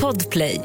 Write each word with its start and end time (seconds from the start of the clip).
Podplay 0.00 0.60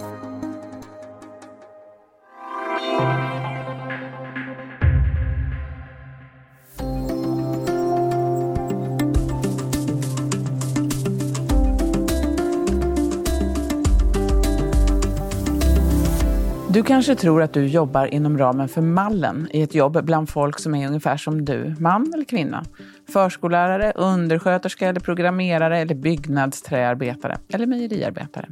Du 16.69 16.83
kanske 16.83 17.15
tror 17.15 17.41
att 17.41 17.53
du 17.53 17.67
jobbar 17.67 18.05
inom 18.05 18.37
ramen 18.37 18.67
för 18.67 18.81
mallen 18.81 19.47
i 19.51 19.61
ett 19.61 19.75
jobb 19.75 20.03
bland 20.03 20.29
folk 20.29 20.59
som 20.59 20.75
är 20.75 20.87
ungefär 20.87 21.17
som 21.17 21.45
du, 21.45 21.75
man 21.79 22.13
eller 22.13 22.25
kvinna. 22.25 22.65
Förskollärare, 23.09 23.91
undersköterska 23.95 24.87
eller 24.87 24.99
programmerare 24.99 25.79
eller 25.79 25.95
byggnadsträarbetare 25.95 27.37
eller 27.49 27.65
mejeriarbetare. 27.65 28.49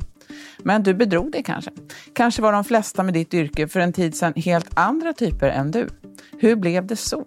Men 0.59 0.83
du 0.83 0.93
bedrog 0.93 1.31
dig 1.31 1.43
kanske. 1.43 1.71
Kanske 2.13 2.41
var 2.41 2.51
de 2.51 2.63
flesta 2.63 3.03
med 3.03 3.13
ditt 3.13 3.33
yrke 3.33 3.67
för 3.67 3.79
en 3.79 3.93
tid 3.93 4.15
sedan 4.15 4.33
helt 4.35 4.69
andra 4.73 5.13
typer 5.13 5.49
än 5.49 5.71
du. 5.71 5.87
Hur 6.39 6.55
blev 6.55 6.85
det 6.87 6.95
så? 6.95 7.25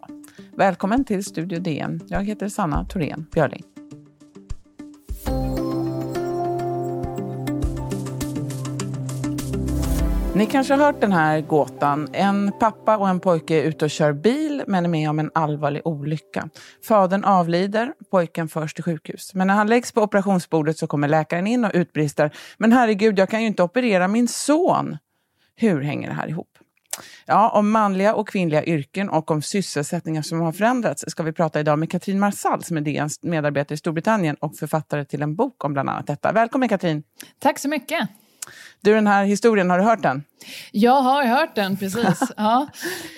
Välkommen 0.56 1.04
till 1.04 1.24
Studio 1.24 1.60
DN. 1.60 2.00
Jag 2.08 2.24
heter 2.24 2.48
Sanna 2.48 2.84
Thorén 2.84 3.26
Björling. 3.32 3.64
Ni 10.38 10.46
kanske 10.46 10.74
har 10.74 10.84
hört 10.84 11.00
den 11.00 11.12
här 11.12 11.40
gåtan. 11.40 12.08
En 12.12 12.52
pappa 12.60 12.96
och 12.96 13.08
en 13.08 13.20
pojke 13.20 13.54
är 13.54 13.62
ute 13.62 13.84
och 13.84 13.90
kör 13.90 14.12
bil 14.12 14.62
men 14.66 14.84
är 14.84 14.88
med 14.88 15.10
om 15.10 15.18
en 15.18 15.30
allvarlig 15.34 15.82
olycka. 15.84 16.48
Fadern 16.88 17.24
avlider, 17.24 17.92
pojken 18.10 18.48
förs 18.48 18.74
till 18.74 18.84
sjukhus. 18.84 19.34
Men 19.34 19.46
när 19.46 19.54
han 19.54 19.66
läggs 19.66 19.92
på 19.92 20.02
operationsbordet 20.02 20.78
så 20.78 20.86
kommer 20.86 21.08
läkaren 21.08 21.46
in 21.46 21.64
och 21.64 21.70
utbrister 21.74 22.30
Men 22.58 22.72
herregud, 22.72 23.18
jag 23.18 23.28
kan 23.28 23.40
ju 23.40 23.46
inte 23.46 23.62
operera 23.62 24.08
min 24.08 24.28
son. 24.28 24.96
Hur 25.56 25.80
hänger 25.80 26.08
det 26.08 26.14
här 26.14 26.28
ihop? 26.28 26.58
Ja, 27.26 27.50
om 27.50 27.70
manliga 27.70 28.14
och 28.14 28.28
kvinnliga 28.28 28.64
yrken 28.64 29.08
och 29.08 29.30
om 29.30 29.42
sysselsättningar 29.42 30.22
som 30.22 30.40
har 30.40 30.52
förändrats 30.52 31.04
ska 31.08 31.22
vi 31.22 31.32
prata 31.32 31.60
idag 31.60 31.78
med 31.78 31.90
Katrin 31.90 32.20
Marsall 32.20 32.64
som 32.64 32.76
är 32.76 32.80
DNs 32.80 33.22
medarbetare 33.22 33.74
i 33.74 33.78
Storbritannien 33.78 34.36
och 34.40 34.56
författare 34.56 35.04
till 35.04 35.22
en 35.22 35.34
bok 35.34 35.64
om 35.64 35.72
bland 35.72 35.90
annat 35.90 36.06
detta. 36.06 36.32
Välkommen 36.32 36.68
Katrin! 36.68 37.02
Tack 37.38 37.58
så 37.58 37.68
mycket! 37.68 38.08
Du, 38.80 38.94
den 38.94 39.06
här 39.06 39.24
historien, 39.24 39.70
har 39.70 39.78
du 39.78 39.84
hört 39.84 40.02
den? 40.02 40.24
Jag 40.72 41.02
har 41.02 41.24
hört 41.24 41.54
den, 41.54 41.76
precis. 41.76 42.22
Ja. 42.36 42.66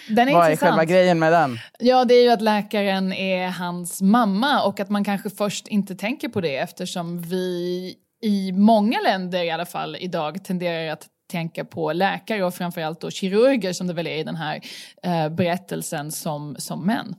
Den 0.09 0.29
är 0.29 0.33
Vad 0.33 0.45
intressant. 0.45 0.51
är 0.53 0.57
själva 0.67 0.85
grejen 0.85 1.19
med 1.19 1.33
den? 1.33 1.59
Ja, 1.79 2.05
det 2.05 2.15
är 2.15 2.23
ju 2.23 2.31
att 2.31 2.43
läkaren 2.43 3.13
är 3.13 3.49
hans 3.49 4.03
mamma 4.03 4.63
och 4.63 4.81
att 4.81 4.89
man 4.89 5.05
kanske 5.05 5.31
först 5.31 5.69
inte 5.69 5.95
tänker 5.95 6.29
på 6.29 6.41
det 6.41 6.57
eftersom 6.57 7.23
vi 7.23 7.95
i 8.23 8.53
många 8.53 9.01
länder 9.01 9.43
i 9.43 9.51
alla 9.51 9.67
fall 9.67 9.97
idag 10.01 10.45
tenderar 10.45 10.93
att 10.93 11.07
tänka 11.31 11.65
på 11.65 11.93
läkare 11.93 12.45
och 12.45 12.55
framförallt 12.55 13.01
då 13.01 13.11
kirurger 13.11 13.73
som 13.73 13.87
det 13.87 13.95
väl 13.95 14.07
är 14.07 14.17
i 14.19 14.25
den 14.25 14.37
här 14.37 14.61
eh, 15.03 15.29
berättelsen 15.29 16.13
som, 16.13 16.57
som 16.59 16.87
män. 16.87 17.15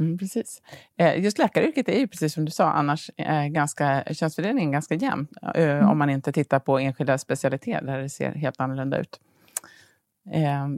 Mm, 0.00 0.18
precis. 0.18 0.62
Eh, 0.96 1.24
just 1.24 1.38
läkaryrket 1.38 1.88
är 1.88 1.98
ju 1.98 2.08
precis 2.08 2.34
som 2.34 2.44
du 2.44 2.50
sa 2.50 2.70
annars 2.70 3.10
eh, 3.16 3.46
ganska, 3.46 4.04
könsfördelningen 4.12 4.72
ganska 4.72 4.94
jämn 4.94 5.26
eh, 5.54 5.64
mm. 5.64 5.88
om 5.88 5.98
man 5.98 6.10
inte 6.10 6.32
tittar 6.32 6.58
på 6.58 6.78
enskilda 6.78 7.18
specialiteter 7.18 7.86
där 7.86 7.98
det 7.98 8.08
ser 8.08 8.32
helt 8.32 8.60
annorlunda 8.60 8.98
ut. 8.98 9.20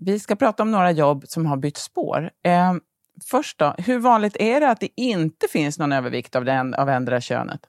Vi 0.00 0.18
ska 0.18 0.36
prata 0.36 0.62
om 0.62 0.70
några 0.70 0.90
jobb 0.90 1.24
som 1.28 1.46
har 1.46 1.56
bytt 1.56 1.76
spår. 1.76 2.30
Först 3.24 3.58
då, 3.58 3.74
hur 3.78 3.98
vanligt 3.98 4.36
är 4.36 4.60
det 4.60 4.70
att 4.70 4.80
det 4.80 4.88
inte 4.96 5.46
finns 5.52 5.78
någon 5.78 5.92
övervikt 5.92 6.36
av, 6.36 6.44
den, 6.44 6.74
av 6.74 6.88
ändra 6.88 7.20
könet? 7.20 7.60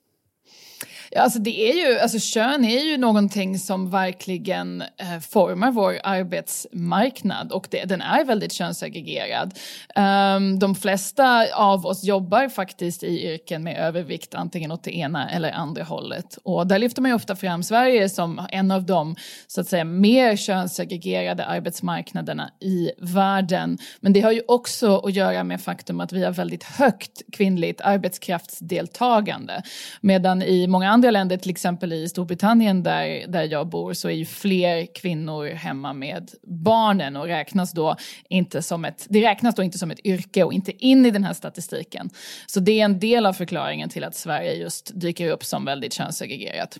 Ja, 1.11 1.22
alltså 1.22 1.39
det 1.39 1.72
är 1.72 1.89
ju, 1.89 2.00
alltså 2.00 2.19
kön 2.19 2.66
är 2.66 2.83
ju 2.83 2.97
någonting 2.97 3.59
som 3.59 3.89
verkligen 3.89 4.81
eh, 4.81 5.19
formar 5.30 5.72
vår 5.72 5.99
arbetsmarknad 6.03 7.52
och 7.52 7.67
det, 7.72 7.86
den 7.86 8.02
är 8.02 8.25
väldigt 8.25 8.53
könssegregerad. 8.53 9.53
Um, 9.95 10.59
de 10.59 10.75
flesta 10.75 11.45
av 11.54 11.86
oss 11.86 12.04
jobbar 12.04 12.49
faktiskt 12.49 13.04
i 13.04 13.33
yrken 13.33 13.64
med 13.64 13.77
övervikt 13.77 14.36
antingen 14.36 14.71
åt 14.71 14.83
det 14.83 14.98
ena 14.98 15.30
eller 15.30 15.52
andra 15.52 15.83
hållet. 15.83 16.37
Och 16.43 16.67
där 16.67 16.80
lyfter 16.80 17.02
man 17.02 17.11
ju 17.11 17.15
ofta 17.15 17.36
fram 17.36 17.64
Sverige 17.64 18.09
som 18.09 18.48
en 18.49 18.71
av 18.71 18.86
de 18.86 19.15
så 19.48 19.61
att 19.61 19.67
säga 19.67 19.83
mer 19.83 20.36
könssegregerade 20.36 21.45
arbetsmarknaderna 21.45 22.49
i 22.59 22.92
världen. 22.98 23.77
Men 23.99 24.14
det 24.14 24.21
har 24.21 24.32
ju 24.32 24.42
också 24.48 24.98
att 24.98 25.14
göra 25.14 25.43
med 25.43 25.61
faktum 25.61 25.99
att 25.99 26.14
vi 26.14 26.23
har 26.23 26.32
väldigt 26.32 26.64
högt 26.64 27.21
kvinnligt 27.33 27.82
arbetskraftsdeltagande 27.82 29.61
medan 30.02 30.42
i 30.42 30.67
många 30.67 30.96
andra 30.97 31.11
länder, 31.11 31.37
till 31.37 31.52
exempel 31.52 31.93
i 31.93 32.09
Storbritannien 32.09 32.83
där, 32.83 33.27
där 33.27 33.43
jag 33.43 33.67
bor, 33.67 33.93
så 33.93 34.09
är 34.09 34.13
ju 34.13 34.25
fler 34.25 34.85
kvinnor 34.95 35.47
hemma 35.47 35.93
med 35.93 36.31
barnen 36.43 37.15
och 37.15 37.25
räknas 37.25 37.71
då 37.71 37.95
inte 38.30 38.61
som 38.61 38.85
ett, 38.85 39.08
det 39.09 39.21
räknas 39.21 39.55
då 39.55 39.63
inte 39.63 39.77
som 39.77 39.91
ett 39.91 40.05
yrke 40.05 40.43
och 40.43 40.53
inte 40.53 40.85
in 40.85 41.05
i 41.05 41.11
den 41.11 41.23
här 41.23 41.33
statistiken. 41.33 42.09
Så 42.47 42.59
det 42.59 42.81
är 42.81 42.85
en 42.85 42.99
del 42.99 43.25
av 43.25 43.33
förklaringen 43.33 43.89
till 43.89 44.03
att 44.03 44.15
Sverige 44.15 44.53
just 44.53 44.91
dyker 44.95 45.30
upp 45.30 45.43
som 45.43 45.65
väldigt 45.65 45.93
könssegregerat. 45.93 46.80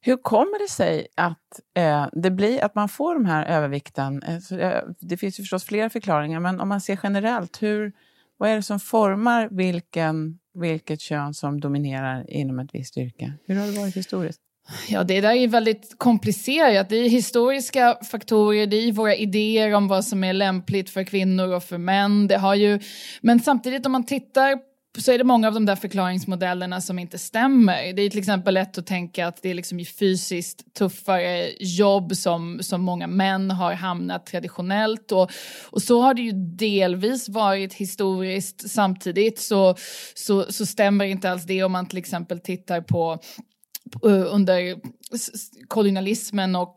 Hur 0.00 0.16
kommer 0.16 0.62
det 0.62 0.72
sig 0.72 1.06
att 1.14 1.60
eh, 1.76 2.06
det 2.12 2.30
blir 2.30 2.64
att 2.64 2.74
man 2.74 2.88
får 2.88 3.14
de 3.14 3.24
här 3.24 3.46
övervikten? 3.46 4.22
Eh, 4.22 4.58
eh 4.58 4.82
det 5.00 5.16
finns 5.16 5.38
ju 5.38 5.42
förstås 5.42 5.64
flera 5.64 5.90
förklaringar, 5.90 6.40
men 6.40 6.60
om 6.60 6.68
man 6.68 6.80
ser 6.80 6.98
generellt, 7.02 7.62
hur, 7.62 7.92
vad 8.36 8.50
är 8.50 8.56
det 8.56 8.62
som 8.62 8.80
formar 8.80 9.48
vilken 9.50 10.38
vilket 10.56 11.00
kön 11.00 11.34
som 11.34 11.60
dominerar 11.60 12.30
inom 12.30 12.58
ett 12.58 12.70
visst 12.72 12.96
yrke? 12.98 13.32
Hur 13.46 13.56
har 13.56 13.66
det 13.66 13.78
varit 13.78 13.96
historiskt? 13.96 14.40
Ja, 14.88 15.04
det 15.04 15.20
där 15.20 15.34
är 15.34 15.48
väldigt 15.48 15.94
komplicerat. 15.98 16.88
Det 16.88 16.96
är 16.96 17.08
historiska 17.08 17.98
faktorer, 18.10 18.66
det 18.66 18.76
är 18.76 18.92
våra 18.92 19.14
idéer 19.14 19.74
om 19.74 19.88
vad 19.88 20.04
som 20.04 20.24
är 20.24 20.32
lämpligt 20.32 20.90
för 20.90 21.04
kvinnor 21.04 21.54
och 21.54 21.64
för 21.64 21.78
män. 21.78 22.26
Det 22.26 22.38
har 22.38 22.54
ju, 22.54 22.80
men 23.20 23.40
samtidigt 23.40 23.86
om 23.86 23.92
man 23.92 24.06
tittar 24.06 24.58
så 24.98 25.12
är 25.12 25.18
det 25.18 25.24
många 25.24 25.48
av 25.48 25.54
de 25.54 25.66
där 25.66 25.76
förklaringsmodellerna 25.76 26.80
som 26.80 26.98
inte 26.98 27.18
stämmer. 27.18 27.92
Det 27.92 28.02
är 28.02 28.10
till 28.10 28.18
exempel 28.18 28.54
lätt 28.54 28.78
att 28.78 28.86
tänka 28.86 29.26
att 29.26 29.42
det 29.42 29.50
är 29.50 29.54
liksom 29.54 29.80
i 29.80 29.84
fysiskt 29.84 30.74
tuffare 30.74 31.50
jobb 31.60 32.16
som, 32.16 32.58
som 32.62 32.82
många 32.82 33.06
män 33.06 33.50
har 33.50 33.72
hamnat 33.72 34.26
traditionellt 34.26 35.12
och, 35.12 35.30
och 35.64 35.82
så 35.82 36.02
har 36.02 36.14
det 36.14 36.22
ju 36.22 36.32
delvis 36.56 37.28
varit 37.28 37.74
historiskt. 37.74 38.70
Samtidigt 38.70 39.38
så, 39.38 39.76
så, 40.14 40.52
så 40.52 40.66
stämmer 40.66 41.04
inte 41.04 41.30
alls 41.30 41.44
det 41.44 41.62
om 41.62 41.72
man 41.72 41.86
till 41.86 41.98
exempel 41.98 42.40
tittar 42.40 42.80
på 42.80 43.18
under 44.02 44.76
kolonialismen 45.68 46.56
och 46.56 46.74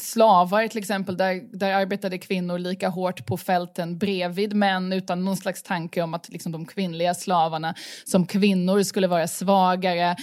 slavar 0.00 0.68
till 0.68 0.78
exempel, 0.78 1.16
där, 1.16 1.58
där 1.58 1.72
arbetade 1.72 2.18
kvinnor 2.18 2.58
lika 2.58 2.88
hårt 2.88 3.26
på 3.26 3.36
fälten 3.36 3.98
bredvid 3.98 4.54
män 4.54 4.92
utan 4.92 5.24
någon 5.24 5.36
slags 5.36 5.62
tanke 5.62 6.02
om 6.02 6.14
att 6.14 6.28
liksom, 6.28 6.52
de 6.52 6.66
kvinnliga 6.66 7.14
slavarna 7.14 7.74
som 8.04 8.26
kvinnor 8.26 8.82
skulle 8.82 9.06
vara 9.06 9.28
svagare. 9.28 10.16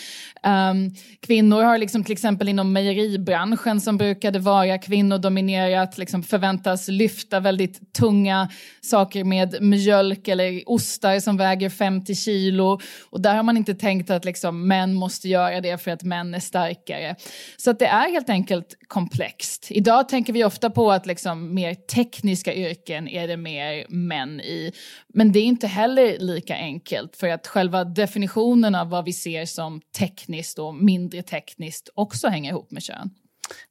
Um, 0.43 0.95
kvinnor 1.19 1.63
har 1.63 1.77
liksom, 1.77 2.03
till 2.03 2.13
exempel 2.13 2.49
inom 2.49 2.73
mejeribranschen 2.73 3.81
som 3.81 3.97
brukade 3.97 4.39
vara 4.39 4.77
kvinnodominerat 4.77 5.97
liksom, 5.97 6.23
förväntas 6.23 6.87
lyfta 6.87 7.39
väldigt 7.39 7.93
tunga 7.93 8.49
saker 8.81 9.23
med 9.23 9.61
mjölk 9.61 10.27
eller 10.27 10.69
ostar 10.69 11.19
som 11.19 11.37
väger 11.37 11.69
50 11.69 12.15
kilo 12.15 12.79
och 13.09 13.21
där 13.21 13.35
har 13.35 13.43
man 13.43 13.57
inte 13.57 13.75
tänkt 13.75 14.09
att 14.09 14.25
liksom, 14.25 14.67
män 14.67 14.93
måste 14.93 15.29
göra 15.29 15.61
det 15.61 15.77
för 15.77 15.91
att 15.91 16.03
män 16.03 16.33
är 16.33 16.39
starkare. 16.39 17.15
Så 17.57 17.71
att 17.71 17.79
det 17.79 17.85
är 17.85 18.11
helt 18.11 18.29
enkelt 18.29 18.77
komplext. 18.87 19.67
Idag 19.69 20.09
tänker 20.09 20.33
vi 20.33 20.43
ofta 20.43 20.69
på 20.69 20.91
att 20.91 21.05
liksom 21.05 21.53
mer 21.53 21.73
tekniska 21.73 22.53
yrken 22.53 23.07
är 23.07 23.27
det 23.27 23.37
mer 23.37 23.85
män 23.89 24.39
i. 24.41 24.71
Men 25.13 25.31
det 25.31 25.39
är 25.39 25.43
inte 25.43 25.67
heller 25.67 26.19
lika 26.19 26.55
enkelt 26.55 27.15
för 27.15 27.27
att 27.27 27.47
själva 27.47 27.83
definitionen 27.83 28.75
av 28.75 28.89
vad 28.89 29.05
vi 29.05 29.13
ser 29.13 29.45
som 29.45 29.81
tekniskt 29.97 30.59
och 30.59 30.75
mindre 30.75 31.21
tekniskt 31.21 31.89
också 31.93 32.27
hänger 32.27 32.51
ihop 32.51 32.71
med 32.71 32.83
kön. 32.83 33.09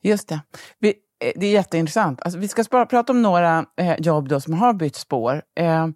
Just 0.03 0.29
det. 0.29 0.41
Vi, 0.79 0.89
eh, 0.89 1.33
det 1.37 1.47
är 1.47 1.53
jätteintressant. 1.53 2.23
Alltså, 2.23 2.39
vi 2.39 2.49
ska 2.49 2.65
prata 2.65 3.13
om 3.13 3.23
några 3.23 3.67
eh, 3.77 3.95
jobb 3.99 4.29
då 4.29 4.41
som 4.41 4.55
har 4.55 4.75
bytt 4.75 4.97
spår. 4.97 5.43
Eh, 5.61 5.87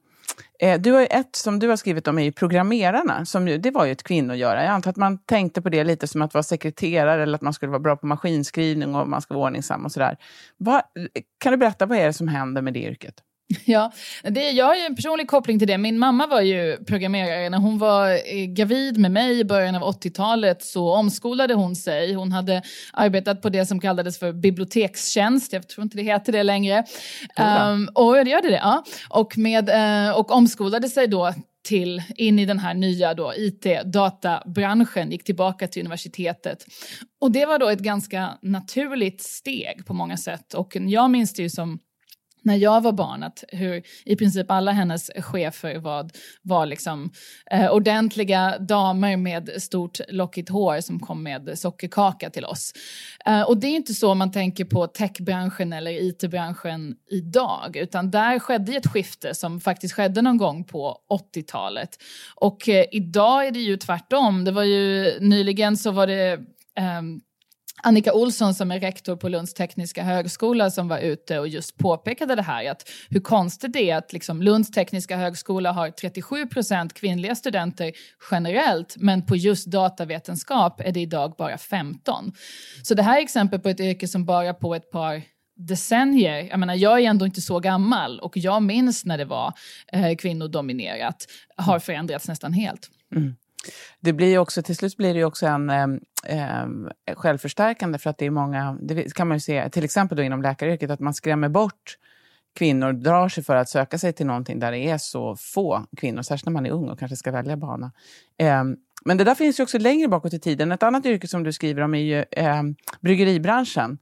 Eh, 0.60 0.80
du 0.80 0.92
har 0.92 1.06
ett 1.10 1.36
som 1.36 1.58
du 1.58 1.68
har 1.68 1.76
skrivit 1.76 2.08
om 2.08 2.18
är 2.18 2.22
ju 2.22 2.32
programmerarna. 2.32 3.24
Som 3.24 3.48
ju, 3.48 3.58
det 3.58 3.70
var 3.70 3.84
ju 3.84 3.92
ett 3.92 4.02
kvinnogöra. 4.02 4.64
Jag 4.64 4.72
antar 4.72 4.90
att 4.90 4.96
man 4.96 5.18
tänkte 5.18 5.62
på 5.62 5.68
det 5.68 5.84
lite 5.84 6.06
som 6.06 6.22
att 6.22 6.34
vara 6.34 6.42
sekreterare 6.42 7.22
eller 7.22 7.34
att 7.34 7.42
man 7.42 7.52
skulle 7.52 7.70
vara 7.70 7.80
bra 7.80 7.96
på 7.96 8.06
maskinskrivning 8.06 8.94
och 8.94 9.08
man 9.08 9.22
ska 9.22 9.34
vara 9.34 9.44
ordningsam 9.44 9.84
och 9.84 9.92
sådär. 9.92 10.16
Va, 10.56 10.82
kan 11.38 11.52
du 11.52 11.56
berätta 11.56 11.86
vad 11.86 11.98
är 11.98 12.06
det 12.06 12.12
som 12.12 12.28
händer 12.28 12.62
med 12.62 12.74
det 12.74 12.80
yrket? 12.80 13.14
Ja, 13.64 13.92
det, 14.22 14.50
jag 14.50 14.66
har 14.66 14.74
ju 14.74 14.80
en 14.80 14.96
personlig 14.96 15.28
koppling 15.28 15.58
till 15.58 15.68
det. 15.68 15.78
Min 15.78 15.98
mamma 15.98 16.26
var 16.26 16.40
ju 16.40 16.84
programmerare. 16.84 17.50
När 17.50 17.58
hon 17.58 17.78
var 17.78 18.10
eh, 18.10 18.44
gravid 18.46 18.98
med 18.98 19.10
mig 19.10 19.40
i 19.40 19.44
början 19.44 19.74
av 19.74 19.82
80-talet 19.82 20.62
så 20.62 20.90
omskolade 20.90 21.54
hon 21.54 21.76
sig. 21.76 22.14
Hon 22.14 22.32
hade 22.32 22.62
arbetat 22.92 23.42
på 23.42 23.48
det 23.48 23.66
som 23.66 23.80
kallades 23.80 24.18
för 24.18 24.32
bibliotekstjänst. 24.32 25.52
Jag 25.52 25.68
tror 25.68 25.82
inte 25.82 25.96
det 25.96 26.02
heter 26.02 26.32
det 26.32 26.42
längre. 26.42 26.84
Um, 27.38 27.88
och 27.94 28.14
det 28.14 28.30
gör 28.30 28.42
det, 28.42 28.50
ja. 28.50 28.84
Och, 29.08 29.38
med, 29.38 29.70
uh, 29.70 30.18
och 30.18 30.30
omskolade 30.30 30.88
sig 30.88 31.06
då 31.06 31.34
till, 31.64 32.02
in 32.16 32.38
i 32.38 32.46
den 32.46 32.58
här 32.58 32.74
nya 32.74 33.14
då, 33.14 33.32
IT-databranschen, 33.36 35.10
gick 35.10 35.24
tillbaka 35.24 35.68
till 35.68 35.82
universitetet. 35.82 36.64
Och 37.20 37.30
det 37.30 37.46
var 37.46 37.58
då 37.58 37.68
ett 37.68 37.78
ganska 37.78 38.38
naturligt 38.42 39.22
steg 39.22 39.86
på 39.86 39.94
många 39.94 40.16
sätt. 40.16 40.54
Och 40.54 40.76
jag 40.76 41.10
minns 41.10 41.34
det 41.34 41.42
ju 41.42 41.50
som 41.50 41.78
när 42.42 42.56
jag 42.56 42.80
var 42.80 42.92
barn, 42.92 43.22
att 43.22 43.44
hur 43.48 43.82
i 44.04 44.16
princip 44.16 44.50
alla 44.50 44.72
hennes 44.72 45.10
chefer 45.16 45.78
var, 45.78 46.10
var 46.42 46.66
liksom, 46.66 47.10
eh, 47.50 47.70
ordentliga 47.70 48.58
damer 48.58 49.16
med 49.16 49.50
stort 49.58 50.00
lockigt 50.08 50.48
hår 50.48 50.80
som 50.80 51.00
kom 51.00 51.22
med 51.22 51.58
sockerkaka 51.58 52.30
till 52.30 52.44
oss. 52.44 52.72
Eh, 53.26 53.42
och 53.42 53.56
det 53.58 53.66
är 53.66 53.76
inte 53.76 53.94
så 53.94 54.14
man 54.14 54.32
tänker 54.32 54.64
på 54.64 54.86
techbranschen 54.86 55.72
eller 55.72 55.90
it-branschen 55.90 56.96
idag, 57.10 57.76
utan 57.76 58.10
där 58.10 58.38
skedde 58.38 58.76
ett 58.76 58.86
skifte 58.86 59.34
som 59.34 59.60
faktiskt 59.60 59.94
skedde 59.94 60.22
någon 60.22 60.38
gång 60.38 60.64
på 60.64 60.96
80-talet. 61.34 61.90
Och 62.34 62.68
eh, 62.68 62.84
idag 62.92 63.46
är 63.46 63.50
det 63.50 63.60
ju 63.60 63.76
tvärtom. 63.76 64.44
Det 64.44 64.50
var 64.52 64.64
ju 64.64 65.18
nyligen 65.20 65.76
så 65.76 65.90
var 65.90 66.06
det 66.06 66.40
Um, 66.78 67.20
Annika 67.82 68.12
Olsson 68.12 68.54
som 68.54 68.70
är 68.70 68.80
rektor 68.80 69.16
på 69.16 69.28
Lunds 69.28 69.54
tekniska 69.54 70.02
högskola 70.02 70.70
som 70.70 70.88
var 70.88 70.98
ute 70.98 71.38
och 71.38 71.48
just 71.48 71.78
påpekade 71.78 72.34
det 72.34 72.42
här 72.42 72.70
att 72.70 72.88
hur 73.10 73.20
konstigt 73.20 73.72
det 73.72 73.90
är 73.90 73.96
att 73.96 74.12
liksom 74.12 74.42
Lunds 74.42 74.70
tekniska 74.70 75.16
högskola 75.16 75.72
har 75.72 75.90
37 75.90 76.46
procent 76.46 76.94
kvinnliga 76.94 77.34
studenter 77.34 77.92
generellt 78.30 78.96
men 78.96 79.26
på 79.26 79.36
just 79.36 79.66
datavetenskap 79.66 80.80
är 80.80 80.92
det 80.92 81.00
idag 81.00 81.34
bara 81.38 81.58
15. 81.58 82.32
Så 82.82 82.94
det 82.94 83.02
här 83.02 83.18
är 83.18 83.22
exempel 83.22 83.60
på 83.60 83.68
ett 83.68 83.80
yrke 83.80 84.08
som 84.08 84.24
bara 84.24 84.54
på 84.54 84.74
ett 84.74 84.90
par 84.90 85.22
decennier, 85.58 86.48
jag 86.50 86.58
menar 86.60 86.74
jag 86.74 87.00
är 87.00 87.04
ändå 87.04 87.26
inte 87.26 87.40
så 87.40 87.60
gammal 87.60 88.20
och 88.20 88.36
jag 88.36 88.62
minns 88.62 89.04
när 89.04 89.18
det 89.18 89.24
var 89.24 89.52
eh, 89.92 90.16
kvinnodominerat, 90.16 91.26
har 91.56 91.78
förändrats 91.78 92.28
nästan 92.28 92.52
helt. 92.52 92.90
Mm. 93.14 93.36
Det 94.00 94.12
blir 94.12 94.38
också, 94.38 94.62
till 94.62 94.76
slut 94.76 94.96
blir 94.96 95.14
det 95.14 95.24
också 95.24 95.46
en 95.46 95.70
eh, 95.70 95.86
eh, 96.24 96.66
självförstärkande 97.16 97.98
för 97.98 98.10
att 98.10 98.18
det 98.18 98.26
är 98.26 98.30
många, 98.30 98.78
det 98.80 99.14
kan 99.14 99.28
man 99.28 99.36
ju 99.36 99.40
se 99.40 99.70
till 99.70 99.84
exempel 99.84 100.16
då 100.16 100.22
inom 100.22 100.42
läkaryrket, 100.42 100.90
att 100.90 101.00
man 101.00 101.14
skrämmer 101.14 101.48
bort 101.48 101.98
kvinnor 102.58 102.92
drar 102.92 103.28
sig 103.28 103.44
för 103.44 103.56
att 103.56 103.68
söka 103.68 103.98
sig 103.98 104.12
till 104.12 104.26
någonting 104.26 104.58
där 104.58 104.72
det 104.72 104.78
är 104.78 104.98
så 104.98 105.36
få 105.36 105.86
kvinnor, 105.96 106.22
särskilt 106.22 106.46
när 106.46 106.52
man 106.52 106.66
är 106.66 106.70
ung 106.70 106.88
och 106.88 106.98
kanske 106.98 107.16
ska 107.16 107.30
välja 107.30 107.56
bana. 107.56 107.92
Eh, 108.38 108.64
men 109.04 109.16
det 109.16 109.24
där 109.24 109.34
finns 109.34 109.60
ju 109.60 109.62
också 109.62 109.78
längre 109.78 110.08
bakåt 110.08 110.32
i 110.32 110.38
tiden. 110.38 110.72
Ett 110.72 110.82
annat 110.82 111.06
yrke 111.06 111.28
som 111.28 111.42
du 111.42 111.52
skriver 111.52 111.82
om 111.82 111.94
är 111.94 111.98
ju 111.98 112.24
eh, 112.30 112.62
bryggeribranschen 113.00 113.98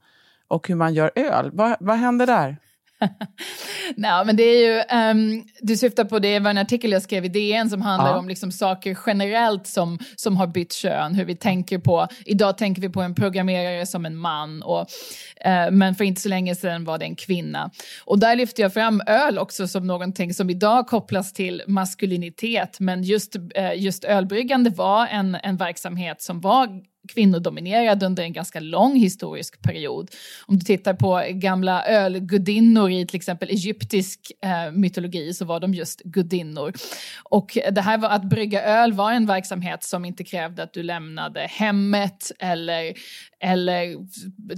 och 0.47 0.67
hur 0.67 0.75
man 0.75 0.93
gör 0.93 1.11
öl. 1.15 1.51
Va, 1.53 1.77
vad 1.79 1.97
händer 1.97 2.25
där? 2.25 2.57
Nej, 3.95 4.25
men 4.25 4.35
det 4.35 4.43
är 4.43 4.65
ju, 4.65 4.83
um, 5.11 5.45
du 5.61 5.77
syftar 5.77 6.05
på 6.05 6.19
det 6.19 6.39
var 6.39 6.49
en 6.49 6.57
artikel 6.57 6.91
jag 6.91 7.01
skrev 7.01 7.25
i 7.25 7.27
DN 7.27 7.69
som 7.69 7.81
handlar 7.81 8.11
ja. 8.11 8.17
om 8.17 8.27
liksom 8.27 8.51
saker 8.51 8.97
generellt 9.05 9.67
som, 9.67 9.99
som 10.15 10.37
har 10.37 10.47
bytt 10.47 10.73
kön, 10.73 11.15
hur 11.15 11.25
vi 11.25 11.35
tänker 11.35 11.79
på, 11.79 12.07
idag 12.25 12.57
tänker 12.57 12.81
vi 12.81 12.89
på 12.89 13.01
en 13.01 13.15
programmerare 13.15 13.85
som 13.85 14.05
en 14.05 14.17
man, 14.17 14.61
och, 14.63 14.79
uh, 15.45 15.71
men 15.71 15.95
för 15.95 16.03
inte 16.03 16.21
så 16.21 16.29
länge 16.29 16.55
sedan 16.55 16.83
var 16.83 16.97
det 16.97 17.05
en 17.05 17.15
kvinna. 17.15 17.71
Och 18.05 18.19
där 18.19 18.35
lyfter 18.35 18.63
jag 18.63 18.73
fram 18.73 19.01
öl 19.07 19.37
också 19.37 19.67
som 19.67 19.87
någonting 19.87 20.33
som 20.33 20.49
idag 20.49 20.87
kopplas 20.87 21.33
till 21.33 21.63
maskulinitet, 21.67 22.79
men 22.79 23.03
just, 23.03 23.35
uh, 23.35 23.75
just 23.75 24.03
ölbryggande 24.03 24.69
var 24.69 25.07
en, 25.07 25.37
en 25.43 25.57
verksamhet 25.57 26.21
som 26.21 26.41
var 26.41 26.67
kvinnodominerad 27.07 28.03
under 28.03 28.23
en 28.23 28.33
ganska 28.33 28.59
lång 28.59 28.95
historisk 28.95 29.61
period. 29.61 30.11
Om 30.45 30.57
du 30.57 30.65
tittar 30.65 30.93
på 30.93 31.23
gamla 31.29 31.85
ölgudinnor 31.85 32.91
i 32.91 33.05
till 33.05 33.15
exempel 33.15 33.49
egyptisk 33.49 34.31
eh, 34.43 34.71
mytologi 34.71 35.33
så 35.33 35.45
var 35.45 35.59
de 35.59 35.73
just 35.73 36.01
gudinnor. 36.03 36.73
Och 37.23 37.57
det 37.71 37.81
här 37.81 37.97
var 37.97 38.09
att 38.09 38.23
brygga 38.23 38.63
öl 38.63 38.93
var 38.93 39.11
en 39.11 39.25
verksamhet 39.25 39.83
som 39.83 40.05
inte 40.05 40.23
krävde 40.23 40.63
att 40.63 40.73
du 40.73 40.83
lämnade 40.83 41.39
hemmet 41.39 42.31
eller, 42.39 42.93
eller 43.39 43.95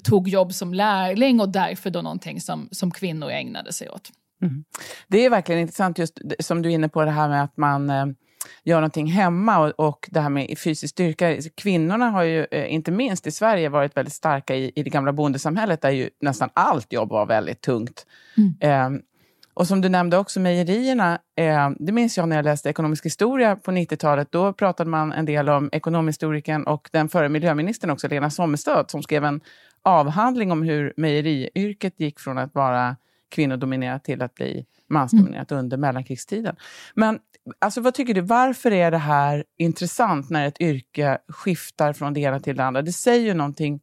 tog 0.04 0.30
jobb 0.30 0.54
som 0.54 0.74
lärling 0.74 1.40
och 1.40 1.50
därför 1.50 1.90
då 1.90 2.02
någonting 2.02 2.42
som, 2.42 2.70
som 2.72 2.92
kvinnor 2.92 3.30
ägnade 3.30 3.74
sig 3.74 3.90
åt. 3.90 4.10
Mm. 4.42 4.64
Det 5.08 5.26
är 5.26 5.30
verkligen 5.30 5.62
intressant 5.62 5.98
just 5.98 6.20
som 6.40 6.62
du 6.62 6.70
är 6.70 6.74
inne 6.74 6.90
på 6.90 7.06
det 7.06 7.12
här 7.12 7.30
med 7.30 7.44
att 7.44 7.58
man 7.58 7.90
eh, 7.90 8.06
gör 8.64 8.76
någonting 8.76 9.08
hemma 9.08 9.60
och, 9.60 9.88
och 9.88 10.10
det 10.12 10.20
här 10.20 10.30
med 10.30 10.60
fysisk 10.60 10.92
styrka. 10.92 11.38
Kvinnorna 11.56 12.10
har 12.10 12.24
ju, 12.24 12.46
eh, 12.52 12.74
inte 12.74 12.92
minst 12.92 13.28
i 13.28 13.32
Sverige, 13.32 13.70
varit 13.70 13.98
väldigt 13.98 14.14
starka 14.14 14.56
i, 14.56 14.72
i 14.76 14.84
det 14.84 14.90
gamla 14.90 15.14
bondesamhället 15.14 15.82
där 15.82 15.90
ju 15.90 16.10
nästan 16.22 16.50
allt 16.54 16.94
jobb 16.94 17.10
var 17.10 17.26
väldigt 17.26 17.62
tungt. 17.62 18.06
Mm. 18.38 18.96
Eh, 18.96 19.02
och 19.54 19.68
som 19.68 19.82
du 19.82 19.90
nämnde 19.90 20.18
också, 20.18 20.40
mejerierna, 20.40 21.20
eh, 21.36 21.70
det 21.80 21.92
minns 21.92 22.18
jag 22.18 22.30
när 22.30 22.36
jag 22.36 22.46
läste 22.46 22.70
ekonomisk 22.70 23.06
historia 23.06 23.56
på 23.56 23.72
90-talet. 23.72 24.32
Då 24.32 24.54
pratade 24.54 24.90
man 24.90 25.12
en 25.12 25.26
del 25.26 25.50
om 25.50 25.70
ekonomhistorikern 25.72 26.64
och 26.64 26.90
den 26.92 27.10
förre 27.10 27.30
miljöministern 27.30 27.90
också, 27.90 28.08
Lena 28.08 28.30
Sommerstöd, 28.30 28.92
som 28.92 29.04
skrev 29.04 29.26
en 29.26 29.42
avhandling 29.82 30.52
om 30.52 30.64
hur 30.64 30.94
mejeriyrket 30.98 32.00
gick 32.00 32.20
från 32.20 32.38
att 32.38 32.56
vara 32.56 32.96
kvinnodominerat 33.30 34.04
till 34.04 34.22
att 34.22 34.36
bli 34.36 34.66
mansdominerat 34.90 35.52
mm. 35.52 35.64
under 35.64 35.78
mellankrigstiden. 35.78 36.56
Men 36.94 37.20
alltså, 37.60 37.82
vad 37.82 37.94
tycker 37.94 38.14
du, 38.14 38.22
varför 38.22 38.72
är 38.72 38.92
det 38.92 38.98
här 38.98 39.44
intressant 39.58 40.30
när 40.30 40.48
ett 40.48 40.62
yrke 40.62 41.18
skiftar 41.28 41.94
från 41.94 42.14
det 42.14 42.20
ena 42.20 42.40
till 42.40 42.56
det 42.56 42.64
andra? 42.64 42.82
Det 42.82 42.92
säger 42.92 43.26
ju 43.26 43.34
någonting, 43.34 43.82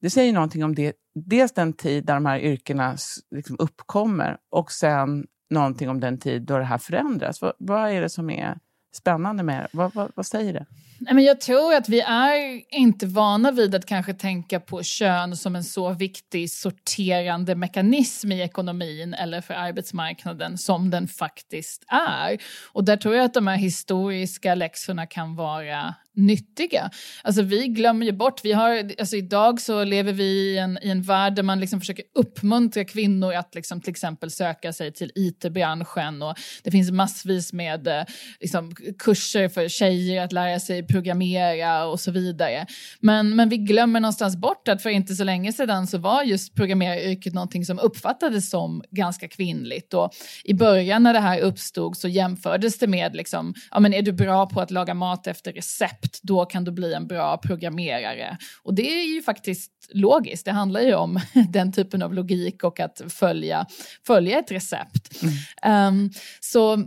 det 0.00 0.10
säger 0.10 0.32
någonting 0.32 0.64
om 0.64 0.74
det, 0.74 0.92
dels 1.14 1.52
den 1.52 1.72
tid 1.72 2.06
där 2.06 2.14
de 2.14 2.26
här 2.26 2.38
yrkena 2.38 2.96
liksom 3.30 3.56
uppkommer 3.58 4.36
och 4.50 4.72
sen 4.72 5.26
någonting 5.50 5.88
om 5.88 6.00
den 6.00 6.18
tid 6.18 6.42
då 6.42 6.58
det 6.58 6.64
här 6.64 6.78
förändras. 6.78 7.42
Vad, 7.42 7.52
vad 7.58 7.90
är 7.90 8.00
det 8.00 8.08
som 8.08 8.30
är 8.30 8.58
spännande 8.92 9.42
med 9.42 9.62
det? 9.62 9.68
Vad, 9.72 9.94
vad, 9.94 10.12
vad 10.14 10.26
säger 10.26 10.52
det? 10.52 10.66
Nej, 11.04 11.14
men 11.14 11.24
jag 11.24 11.40
tror 11.40 11.74
att 11.74 11.88
vi 11.88 12.00
är 12.00 12.62
inte 12.74 13.06
vana 13.06 13.50
vid 13.50 13.74
att 13.74 13.86
kanske 13.86 14.14
tänka 14.14 14.60
på 14.60 14.82
kön 14.82 15.36
som 15.36 15.56
en 15.56 15.64
så 15.64 15.90
viktig 15.90 16.50
sorterande 16.50 17.54
mekanism 17.54 18.32
i 18.32 18.42
ekonomin 18.42 19.14
eller 19.14 19.40
för 19.40 19.54
arbetsmarknaden 19.54 20.58
som 20.58 20.90
den 20.90 21.08
faktiskt 21.08 21.84
är. 21.88 22.38
Och 22.72 22.84
där 22.84 22.96
tror 22.96 23.14
jag 23.14 23.24
att 23.24 23.34
de 23.34 23.46
här 23.46 23.56
historiska 23.56 24.54
läxorna 24.54 25.06
kan 25.06 25.36
vara 25.36 25.94
nyttiga. 26.14 26.90
Alltså 27.22 27.42
vi 27.42 27.68
glömmer 27.68 28.06
ju 28.06 28.12
bort, 28.12 28.40
vi 28.44 28.52
har, 28.52 28.90
alltså 28.98 29.16
idag 29.16 29.60
så 29.60 29.84
lever 29.84 30.12
vi 30.12 30.24
i 30.24 30.58
en, 30.58 30.78
i 30.82 30.90
en 30.90 31.02
värld 31.02 31.34
där 31.34 31.42
man 31.42 31.60
liksom 31.60 31.80
försöker 31.80 32.04
uppmuntra 32.14 32.84
kvinnor 32.84 33.34
att 33.34 33.54
liksom 33.54 33.80
till 33.80 33.90
exempel 33.90 34.30
söka 34.30 34.72
sig 34.72 34.92
till 34.92 35.12
IT-branschen 35.14 36.22
och 36.22 36.34
det 36.62 36.70
finns 36.70 36.90
massvis 36.90 37.52
med 37.52 37.88
eh, 37.88 38.04
liksom, 38.40 38.74
kurser 38.98 39.48
för 39.48 39.68
tjejer 39.68 40.24
att 40.24 40.32
lära 40.32 40.60
sig 40.60 40.86
programmera 40.86 41.86
och 41.86 42.00
så 42.00 42.10
vidare. 42.10 42.66
Men, 43.00 43.36
men 43.36 43.48
vi 43.48 43.56
glömmer 43.56 44.00
någonstans 44.00 44.36
bort 44.36 44.68
att 44.68 44.82
för 44.82 44.90
inte 44.90 45.14
så 45.14 45.24
länge 45.24 45.52
sedan 45.52 45.86
så 45.86 45.98
var 45.98 46.22
just 46.22 46.54
programmeraryrket 46.54 47.34
någonting 47.34 47.64
som 47.64 47.78
uppfattades 47.78 48.50
som 48.50 48.82
ganska 48.90 49.28
kvinnligt 49.28 49.94
och 49.94 50.10
i 50.44 50.54
början 50.54 51.02
när 51.02 51.12
det 51.12 51.20
här 51.20 51.40
uppstod 51.40 51.96
så 51.96 52.08
jämfördes 52.08 52.78
det 52.78 52.86
med 52.86 53.16
liksom, 53.16 53.54
ja 53.70 53.80
men 53.80 53.94
är 53.94 54.02
du 54.02 54.12
bra 54.12 54.46
på 54.46 54.60
att 54.60 54.70
laga 54.70 54.94
mat 54.94 55.26
efter 55.26 55.52
recept 55.52 56.01
recept, 56.02 56.20
då 56.22 56.44
kan 56.44 56.64
du 56.64 56.72
bli 56.72 56.94
en 56.94 57.06
bra 57.06 57.38
programmerare. 57.38 58.38
Och 58.62 58.74
det 58.74 58.82
är 58.82 59.14
ju 59.14 59.22
faktiskt 59.22 59.72
logiskt, 59.90 60.44
det 60.44 60.52
handlar 60.52 60.80
ju 60.80 60.94
om 60.94 61.20
den 61.48 61.72
typen 61.72 62.02
av 62.02 62.14
logik 62.14 62.64
och 62.64 62.80
att 62.80 63.02
följa, 63.08 63.66
följa 64.06 64.38
ett 64.38 64.50
recept. 64.50 65.22
Mm. 65.62 65.88
Um, 65.88 66.10
så 66.40 66.84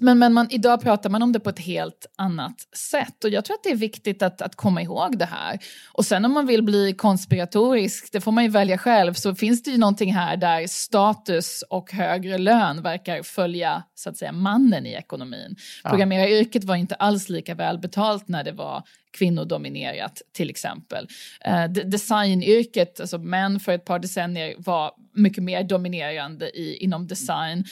men, 0.00 0.18
men 0.18 0.32
man, 0.32 0.46
idag 0.50 0.80
pratar 0.80 1.10
man 1.10 1.22
om 1.22 1.32
det 1.32 1.40
på 1.40 1.50
ett 1.50 1.58
helt 1.58 2.06
annat 2.16 2.54
sätt 2.76 3.24
och 3.24 3.30
jag 3.30 3.44
tror 3.44 3.54
att 3.54 3.62
det 3.62 3.70
är 3.70 3.76
viktigt 3.76 4.22
att, 4.22 4.42
att 4.42 4.56
komma 4.56 4.82
ihåg 4.82 5.18
det 5.18 5.24
här. 5.24 5.58
Och 5.92 6.06
sen 6.06 6.24
om 6.24 6.32
man 6.32 6.46
vill 6.46 6.62
bli 6.62 6.92
konspiratorisk, 6.92 8.12
det 8.12 8.20
får 8.20 8.32
man 8.32 8.44
ju 8.44 8.50
välja 8.50 8.78
själv, 8.78 9.14
så 9.14 9.34
finns 9.34 9.62
det 9.62 9.70
ju 9.70 9.78
någonting 9.78 10.14
här 10.14 10.36
där 10.36 10.66
status 10.66 11.64
och 11.70 11.92
högre 11.92 12.38
lön 12.38 12.82
verkar 12.82 13.22
följa 13.22 13.82
så 13.94 14.10
att 14.10 14.16
säga 14.16 14.32
mannen 14.32 14.86
i 14.86 14.92
ekonomin. 14.92 15.56
Ja. 15.84 15.90
Programmeraryrket 15.90 16.64
var 16.64 16.76
inte 16.76 16.94
alls 16.94 17.28
lika 17.28 17.54
välbetalt 17.54 18.28
när 18.28 18.44
det 18.44 18.52
var 18.52 18.82
kvinnodominerat 19.18 20.22
till 20.32 20.50
exempel. 20.50 21.08
Eh, 21.40 21.64
designyrket, 21.64 23.00
alltså 23.00 23.18
män 23.18 23.60
för 23.60 23.72
ett 23.72 23.84
par 23.84 23.98
decennier 23.98 24.54
var 24.58 24.92
mycket 25.16 25.42
mer 25.42 25.64
dominerande 25.64 26.58
i, 26.58 26.76
inom 26.76 27.06
design. 27.06 27.64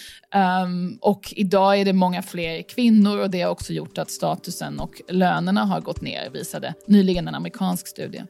Um, 0.64 0.98
och 1.00 1.32
idag 1.36 1.80
är 1.80 1.84
det 1.84 1.92
många 1.92 2.22
fler 2.22 2.62
kvinnor 2.62 3.18
och 3.18 3.30
det 3.30 3.42
har 3.42 3.50
också 3.50 3.72
gjort 3.72 3.98
att 3.98 4.10
statusen 4.10 4.80
och 4.80 5.02
lönerna 5.08 5.64
har 5.64 5.80
gått 5.80 6.00
ner, 6.00 6.30
visade 6.30 6.74
nyligen 6.86 7.28
en 7.28 7.34
amerikansk 7.34 7.88
studie. 7.88 8.22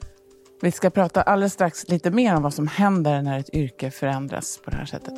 Vi 0.62 0.72
ska 0.72 0.90
prata 0.90 1.22
alldeles 1.22 1.52
strax 1.52 1.88
lite 1.88 2.10
mer 2.10 2.36
om 2.36 2.42
vad 2.42 2.54
som 2.54 2.68
händer 2.68 3.22
när 3.22 3.38
ett 3.38 3.54
yrke 3.54 3.90
förändras 3.90 4.60
på 4.64 4.70
det 4.70 4.76
här 4.76 4.84
sättet. 4.84 5.14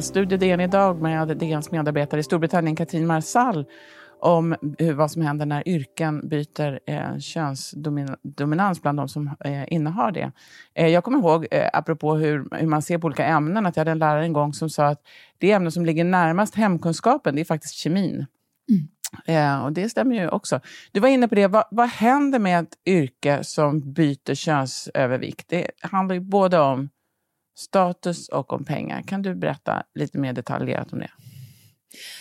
Studie 0.00 0.36
DN 0.36 0.60
idag 0.60 1.02
med 1.02 1.36
DNs 1.36 1.70
medarbetare 1.70 2.20
i 2.20 2.22
Storbritannien, 2.22 2.76
Katrin 2.76 3.06
Marsall, 3.06 3.66
om 4.20 4.56
hur, 4.78 4.92
vad 4.92 5.10
som 5.10 5.22
händer 5.22 5.46
när 5.46 5.68
yrken 5.68 6.28
byter 6.28 6.80
eh, 6.86 7.18
könsdominans 7.18 8.82
bland 8.82 8.98
de 8.98 9.08
som 9.08 9.30
eh, 9.44 9.72
innehar 9.72 10.12
det. 10.12 10.32
Eh, 10.74 10.86
jag 10.86 11.04
kommer 11.04 11.18
ihåg, 11.18 11.46
eh, 11.50 11.70
apropå 11.72 12.14
hur, 12.14 12.48
hur 12.56 12.66
man 12.66 12.82
ser 12.82 12.98
på 12.98 13.06
olika 13.06 13.24
ämnen, 13.24 13.66
att 13.66 13.76
jag 13.76 13.80
hade 13.80 13.90
en 13.90 13.98
lärare 13.98 14.24
en 14.24 14.32
gång 14.32 14.54
som 14.54 14.70
sa 14.70 14.86
att 14.86 15.00
det 15.38 15.52
ämne 15.52 15.70
som 15.70 15.86
ligger 15.86 16.04
närmast 16.04 16.54
hemkunskapen, 16.54 17.34
det 17.34 17.40
är 17.40 17.44
faktiskt 17.44 17.74
kemin. 17.74 18.26
Mm. 18.70 18.88
Eh, 19.26 19.64
och 19.64 19.72
det 19.72 19.88
stämmer 19.88 20.16
ju 20.16 20.28
också. 20.28 20.60
Du 20.92 21.00
var 21.00 21.08
inne 21.08 21.28
på 21.28 21.34
det, 21.34 21.46
vad, 21.46 21.64
vad 21.70 21.88
händer 21.88 22.38
med 22.38 22.62
ett 22.62 22.78
yrke 22.86 23.44
som 23.44 23.92
byter 23.92 24.34
könsövervikt? 24.34 25.48
Det 25.48 25.70
handlar 25.80 26.14
ju 26.14 26.20
både 26.20 26.58
om 26.58 26.88
status 27.58 28.28
och 28.28 28.52
om 28.52 28.64
pengar. 28.64 29.02
Kan 29.02 29.22
du 29.22 29.34
berätta 29.34 29.82
lite 29.94 30.18
mer 30.18 30.32
detaljerat 30.32 30.92
om 30.92 30.98
det? 30.98 31.10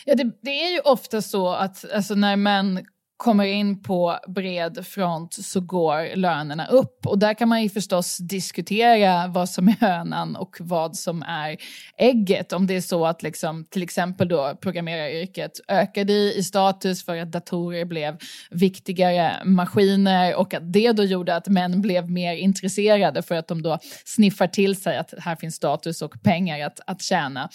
Ja, 0.06 0.16
det, 0.16 0.32
det 0.42 0.50
är 0.50 0.72
ju 0.72 0.80
ofta 0.80 1.22
så 1.22 1.50
att 1.50 1.92
alltså, 1.94 2.16
när 2.16 2.36
män 2.36 2.86
kommer 3.18 3.46
in 3.46 3.82
på 3.82 4.20
bred 4.28 4.86
front 4.88 5.34
så 5.34 5.60
går 5.60 6.16
lönerna 6.16 6.68
upp. 6.68 7.06
Och 7.06 7.20
där 7.20 7.34
kan 7.34 7.50
man 7.50 7.64
ju 7.64 7.70
förstås 7.70 8.18
diskutera 8.18 9.28
vad 9.28 9.50
som 9.50 9.68
är 9.68 9.76
hönan 9.80 10.36
och 10.36 10.58
vad 10.60 10.96
som 10.96 11.22
är 11.22 11.58
ägget. 11.98 12.54
Om 12.54 12.68
det 12.68 12.76
är 12.76 12.82
så 12.82 13.06
att 13.06 13.24
liksom, 13.24 13.66
till 13.66 13.84
exempel 13.84 14.28
då 14.28 14.58
programmeraryrket 14.62 15.52
ökade 15.68 16.14
i 16.14 16.44
status 16.44 17.06
för 17.06 17.18
att 17.18 17.32
datorer 17.32 17.86
blev 17.86 18.18
viktigare 18.50 19.46
maskiner 19.46 20.36
och 20.36 20.54
att 20.54 20.74
det 20.74 20.92
då 20.92 21.04
gjorde 21.04 21.36
att 21.36 21.48
män 21.48 21.82
blev 21.82 22.10
mer 22.10 22.34
intresserade 22.36 23.22
för 23.22 23.36
att 23.36 23.48
de 23.48 23.62
då 23.62 23.80
sniffar 24.06 24.48
till 24.48 24.82
sig 24.82 24.98
att 24.98 25.14
här 25.18 25.36
finns 25.36 25.56
status 25.56 26.02
och 26.02 26.24
pengar 26.24 26.66
att, 26.66 26.80
att 26.88 27.02
tjäna. 27.02 27.50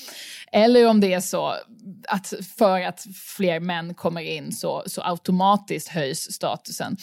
Eller 0.52 0.88
om 0.88 1.00
det 1.00 1.12
är 1.12 1.20
så 1.20 1.54
att 2.08 2.32
för 2.58 2.80
att 2.80 3.06
fler 3.36 3.60
män 3.60 3.94
kommer 3.94 4.20
in 4.20 4.52
så, 4.52 4.82
så 4.86 5.02
automatiskt 5.04 5.49
automatiskt 5.50 5.88
höjs 5.88 6.32
statusen. 6.32 6.96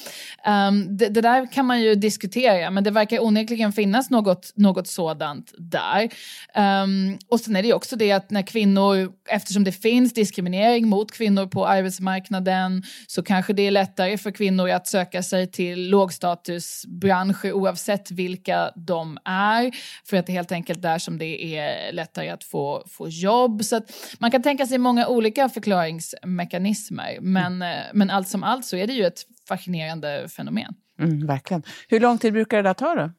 Um, 0.47 0.97
det, 0.97 1.09
det, 1.09 1.21
där 1.21 1.51
kan 1.51 1.65
man 1.65 1.81
ju 1.81 1.95
diskutera, 1.95 2.71
men 2.71 2.83
det 2.83 2.91
verkar 2.91 3.23
onekligen 3.23 3.73
finnas 3.73 4.09
något, 4.09 4.51
något 4.55 4.87
sådant 4.87 5.53
där. 5.57 6.09
Um, 6.55 7.17
och 7.29 7.39
sen 7.39 7.55
är 7.55 7.61
det 7.61 7.67
ju 7.67 7.73
också 7.73 7.95
det 7.95 8.11
att 8.11 8.31
när 8.31 8.41
kvinnor, 8.41 9.11
eftersom 9.29 9.63
det 9.63 9.71
finns 9.71 10.13
diskriminering 10.13 10.87
mot 10.87 11.11
kvinnor 11.11 11.47
på 11.47 11.67
arbetsmarknaden, 11.67 12.83
så 13.07 13.23
kanske 13.23 13.53
det 13.53 13.67
är 13.67 13.71
lättare 13.71 14.17
för 14.17 14.31
kvinnor 14.31 14.69
att 14.69 14.87
söka 14.87 15.23
sig 15.23 15.47
till 15.47 15.89
lågstatusbranscher 15.89 17.53
oavsett 17.53 18.11
vilka 18.11 18.71
de 18.75 19.17
är, 19.25 19.71
för 20.05 20.17
att 20.17 20.25
det 20.25 20.31
är 20.31 20.35
helt 20.37 20.51
enkelt 20.51 20.81
där 20.81 20.99
som 20.99 21.17
det 21.17 21.57
är 21.57 21.91
lättare 21.93 22.29
att 22.29 22.43
få, 22.43 22.83
få 22.87 23.09
jobb. 23.09 23.63
Så 23.63 23.81
man 24.19 24.31
kan 24.31 24.41
tänka 24.41 24.65
sig 24.65 24.77
många 24.77 25.07
olika 25.07 25.49
förklaringsmekanismer, 25.49 27.17
men, 27.21 27.61
eh, 27.61 27.77
men 27.93 28.09
allt 28.09 28.27
som 28.37 28.43
allt 28.43 28.65
så 28.65 28.77
är 28.77 28.87
det 28.87 28.93
ju 28.93 29.05
ett 29.05 29.21
fascinerande 29.47 30.29
fenomen. 30.29 30.73
Mm, 30.99 31.27
verkligen. 31.27 31.63
Hur 31.87 31.99
lång 31.99 32.17
tid 32.17 32.33
brukar 32.33 32.57
det 32.57 32.69
där 32.69 32.73
ta 32.73 32.95
då? 32.95 33.11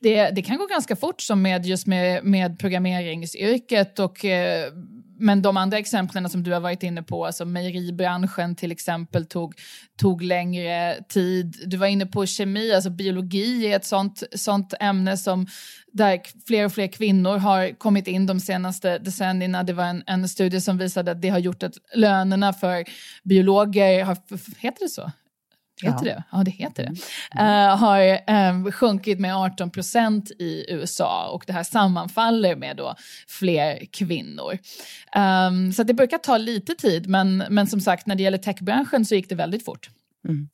Det, 0.00 0.30
det 0.30 0.42
kan 0.42 0.58
gå 0.58 0.66
ganska 0.66 0.96
fort 0.96 1.20
som 1.20 1.42
med 1.42 1.66
just 1.66 1.86
med, 1.86 2.24
med 2.24 2.58
programmeringsyrket 2.58 3.98
och 3.98 4.24
eh, 4.24 4.72
men 5.18 5.42
de 5.42 5.56
andra 5.56 5.78
exemplen 5.78 6.30
som 6.30 6.42
du 6.42 6.52
har 6.52 6.60
varit 6.60 6.82
inne 6.82 7.02
på, 7.02 7.26
alltså 7.26 7.44
mejeribranschen 7.44 8.56
till 8.56 8.72
exempel, 8.72 9.26
tog, 9.26 9.54
tog 9.96 10.22
längre 10.22 11.02
tid. 11.08 11.56
Du 11.66 11.76
var 11.76 11.86
inne 11.86 12.06
på 12.06 12.26
kemi, 12.26 12.74
alltså 12.74 12.90
biologi 12.90 13.66
är 13.66 13.76
ett 13.76 13.84
sånt, 13.84 14.22
sånt 14.34 14.74
ämne 14.80 15.16
som 15.16 15.46
där 15.92 16.20
fler 16.46 16.64
och 16.64 16.72
fler 16.72 16.86
kvinnor 16.86 17.36
har 17.36 17.78
kommit 17.78 18.08
in 18.08 18.26
de 18.26 18.40
senaste 18.40 18.98
decennierna. 18.98 19.62
Det 19.62 19.72
var 19.72 19.84
en, 19.84 20.02
en 20.06 20.28
studie 20.28 20.60
som 20.60 20.78
visade 20.78 21.10
att 21.10 21.22
det 21.22 21.28
har 21.28 21.38
gjort 21.38 21.62
att 21.62 21.74
lönerna 21.94 22.52
för 22.52 22.84
biologer 23.22 24.04
har, 24.04 24.16
heter 24.58 24.84
det 24.84 24.88
så? 24.88 25.12
Heter 25.84 26.06
ja. 26.06 26.14
det? 26.14 26.24
Ja, 26.32 26.42
det 26.44 26.50
heter 26.50 26.82
det. 26.82 26.90
Uh, 27.40 27.76
har 27.76 28.20
um, 28.50 28.72
sjunkit 28.72 29.20
med 29.20 29.36
18 29.36 29.70
procent 29.70 30.30
i 30.30 30.66
USA 30.68 31.30
och 31.30 31.44
det 31.46 31.52
här 31.52 31.62
sammanfaller 31.62 32.56
med 32.56 32.76
då 32.76 32.94
fler 33.28 33.84
kvinnor. 33.90 34.58
Um, 35.16 35.72
så 35.72 35.82
det 35.82 35.94
brukar 35.94 36.18
ta 36.18 36.36
lite 36.36 36.74
tid, 36.74 37.08
men, 37.08 37.44
men 37.50 37.66
som 37.66 37.80
sagt, 37.80 38.06
när 38.06 38.14
det 38.14 38.22
gäller 38.22 38.38
techbranschen 38.38 39.04
så 39.04 39.14
gick 39.14 39.28
det 39.28 39.34
väldigt 39.34 39.64
fort. 39.64 39.90
Mm. 40.28 40.48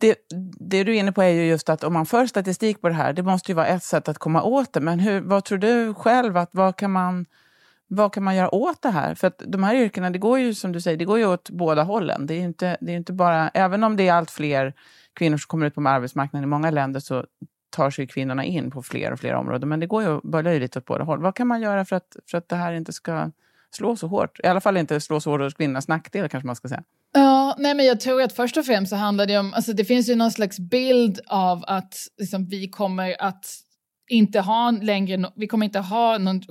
Det, 0.00 0.16
det, 0.60 0.84
du 0.84 0.96
är 0.96 0.98
inne 0.98 1.12
på 1.12 1.22
är 1.22 1.28
ju 1.28 1.46
just 1.46 1.68
att 1.68 1.84
om 1.84 1.92
man 1.92 2.06
för 2.06 2.26
statistik 2.26 2.80
på 2.80 2.88
det 2.88 2.94
här, 2.94 3.12
det 3.12 3.22
måste 3.22 3.50
ju 3.50 3.56
vara 3.56 3.66
ett 3.66 3.82
sätt 3.82 4.08
att 4.08 4.18
komma 4.18 4.42
åt 4.42 4.72
det. 4.72 4.80
Men 4.80 5.00
hur, 5.00 5.20
vad 5.20 5.44
tror 5.44 5.58
du 5.58 5.94
själv, 5.94 6.36
att 6.36 6.50
vad 6.52 6.76
kan 6.76 6.90
man 6.90 7.26
vad 7.88 8.12
kan 8.12 8.24
man 8.24 8.36
göra 8.36 8.54
åt 8.54 8.82
det 8.82 8.90
här? 8.90 9.14
För 9.14 9.26
att 9.26 9.42
de 9.46 9.62
här 9.62 9.74
yrkena, 9.74 10.10
det 10.10 10.18
går 10.18 10.38
ju 10.38 10.54
som 10.54 10.72
du 10.72 10.80
säger, 10.80 10.96
det 10.96 11.04
går 11.04 11.18
ju 11.18 11.26
åt 11.26 11.50
båda 11.50 11.82
hållen. 11.82 12.26
Det 12.26 12.34
är 12.34 12.40
inte, 12.40 12.76
det 12.80 12.92
är 12.92 12.96
inte 12.96 13.12
bara, 13.12 13.48
även 13.48 13.84
om 13.84 13.96
det 13.96 14.08
är 14.08 14.12
allt 14.12 14.30
fler 14.30 14.74
kvinnor 15.12 15.36
som 15.36 15.48
kommer 15.48 15.66
ut 15.66 15.74
på 15.74 15.88
arbetsmarknaden 15.88 16.44
i 16.44 16.46
många 16.46 16.70
länder 16.70 17.00
så 17.00 17.24
tar 17.70 17.90
sig 17.90 18.06
kvinnorna 18.06 18.44
in 18.44 18.70
på 18.70 18.82
fler 18.82 19.12
och 19.12 19.20
fler 19.20 19.34
områden. 19.34 19.68
Men 19.68 19.80
det 19.80 19.86
går 19.86 20.02
ju 20.02 20.20
bara 20.22 20.42
löjligt 20.42 20.76
åt 20.76 20.84
båda 20.84 21.04
håll. 21.04 21.22
Vad 21.22 21.34
kan 21.34 21.46
man 21.46 21.60
göra 21.60 21.84
för 21.84 21.96
att, 21.96 22.16
för 22.30 22.38
att 22.38 22.48
det 22.48 22.56
här 22.56 22.72
inte 22.72 22.92
ska 22.92 23.30
slå 23.70 23.96
så 23.96 24.06
hårt? 24.06 24.40
I 24.44 24.46
alla 24.46 24.60
fall 24.60 24.76
inte 24.76 25.00
slå 25.00 25.20
så 25.20 25.30
hårt 25.30 25.40
åt 25.40 25.56
kvinnornas 25.56 25.88
nackdel 25.88 26.28
kanske 26.28 26.46
man 26.46 26.56
ska 26.56 26.68
säga. 26.68 26.82
Ja, 27.12 27.56
nej 27.58 27.74
men 27.74 27.86
jag 27.86 28.00
tror 28.00 28.22
att 28.22 28.32
först 28.32 28.56
och 28.56 28.66
främst 28.66 28.90
så 28.90 28.96
handlar 28.96 29.26
det 29.26 29.38
om, 29.38 29.54
alltså 29.54 29.72
det 29.72 29.84
finns 29.84 30.08
ju 30.08 30.16
någon 30.16 30.30
slags 30.30 30.58
bild 30.58 31.20
av 31.26 31.64
att 31.66 31.94
liksom, 32.18 32.46
vi 32.46 32.68
kommer 32.68 33.16
att 33.22 33.46
inte 34.08 34.40
ha 34.40 34.70
längre, 34.70 35.30
vi 35.34 35.46
kommer 35.46 35.66
inte 35.66 35.78
ha 35.78 36.18
någon 36.18 36.42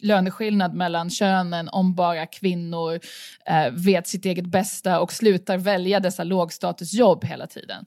löneskillnad 0.00 0.74
mellan 0.74 1.10
könen 1.10 1.68
om 1.68 1.94
bara 1.94 2.26
kvinnor 2.26 3.00
eh, 3.46 3.70
vet 3.72 4.06
sitt 4.06 4.24
eget 4.24 4.46
bästa 4.46 5.00
och 5.00 5.12
slutar 5.12 5.58
välja 5.58 6.00
dessa 6.00 6.24
lågstatusjobb 6.24 7.24
hela 7.24 7.46
tiden. 7.46 7.84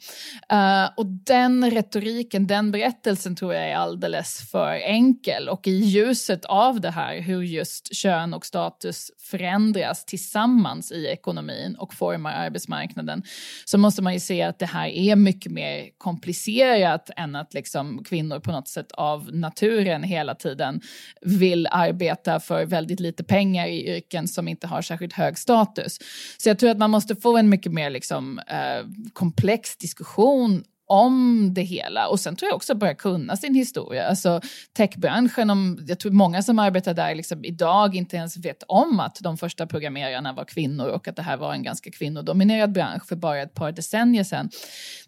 Eh, 0.49 0.89
och 0.97 1.05
den 1.05 1.71
retoriken, 1.71 2.47
den 2.47 2.71
berättelsen 2.71 3.35
tror 3.35 3.53
jag 3.53 3.69
är 3.69 3.75
alldeles 3.75 4.49
för 4.51 4.71
enkel 4.73 5.49
och 5.49 5.67
i 5.67 5.71
ljuset 5.71 6.45
av 6.45 6.81
det 6.81 6.91
här 6.91 7.21
hur 7.21 7.41
just 7.41 7.95
kön 7.95 8.33
och 8.33 8.45
status 8.45 9.11
förändras 9.19 10.05
tillsammans 10.05 10.91
i 10.91 11.07
ekonomin 11.07 11.75
och 11.75 11.93
formar 11.93 12.33
arbetsmarknaden 12.33 13.23
så 13.65 13.77
måste 13.77 14.01
man 14.01 14.13
ju 14.13 14.19
se 14.19 14.41
att 14.41 14.59
det 14.59 14.65
här 14.65 14.87
är 14.87 15.15
mycket 15.15 15.51
mer 15.51 15.89
komplicerat 15.97 17.09
än 17.17 17.35
att 17.35 17.53
liksom 17.53 18.03
kvinnor 18.03 18.39
på 18.39 18.51
något 18.51 18.67
sätt 18.67 18.91
av 18.91 19.16
av 19.17 19.35
naturen 19.35 20.03
hela 20.03 20.35
tiden 20.35 20.81
vill 21.21 21.67
arbeta 21.71 22.39
för 22.39 22.65
väldigt 22.65 22.99
lite 22.99 23.23
pengar 23.23 23.67
i 23.67 23.87
yrken 23.87 24.27
som 24.27 24.47
inte 24.47 24.67
har 24.67 24.81
särskilt 24.81 25.13
hög 25.13 25.37
status. 25.37 25.99
Så 26.37 26.49
jag 26.49 26.59
tror 26.59 26.69
att 26.69 26.77
man 26.77 26.91
måste 26.91 27.15
få 27.15 27.37
en 27.37 27.49
mycket 27.49 27.71
mer 27.71 27.89
liksom, 27.89 28.39
eh, 28.39 29.09
komplex 29.13 29.77
diskussion 29.77 30.63
om 30.87 31.49
det 31.53 31.61
hela. 31.61 32.07
Och 32.07 32.19
sen 32.19 32.35
tror 32.35 32.49
jag 32.49 32.55
också 32.55 32.75
börja 32.75 32.95
kunna 32.95 33.37
sin 33.37 33.55
historia. 33.55 34.07
Alltså 34.07 34.41
techbranschen, 34.73 35.49
om, 35.49 35.85
jag 35.87 35.99
tror 35.99 36.11
många 36.11 36.41
som 36.41 36.59
arbetar 36.59 36.93
där 36.93 37.15
liksom 37.15 37.45
idag 37.45 37.95
inte 37.95 38.17
ens 38.17 38.37
vet 38.37 38.63
om 38.67 38.99
att 38.99 39.17
de 39.21 39.37
första 39.37 39.67
programmerarna 39.67 40.33
var 40.33 40.45
kvinnor 40.45 40.87
och 40.87 41.07
att 41.07 41.15
det 41.15 41.21
här 41.21 41.37
var 41.37 41.53
en 41.53 41.63
ganska 41.63 41.91
kvinnodominerad 41.91 42.71
bransch 42.71 43.07
för 43.07 43.15
bara 43.15 43.41
ett 43.41 43.53
par 43.53 43.71
decennier 43.71 44.23
sedan. 44.23 44.49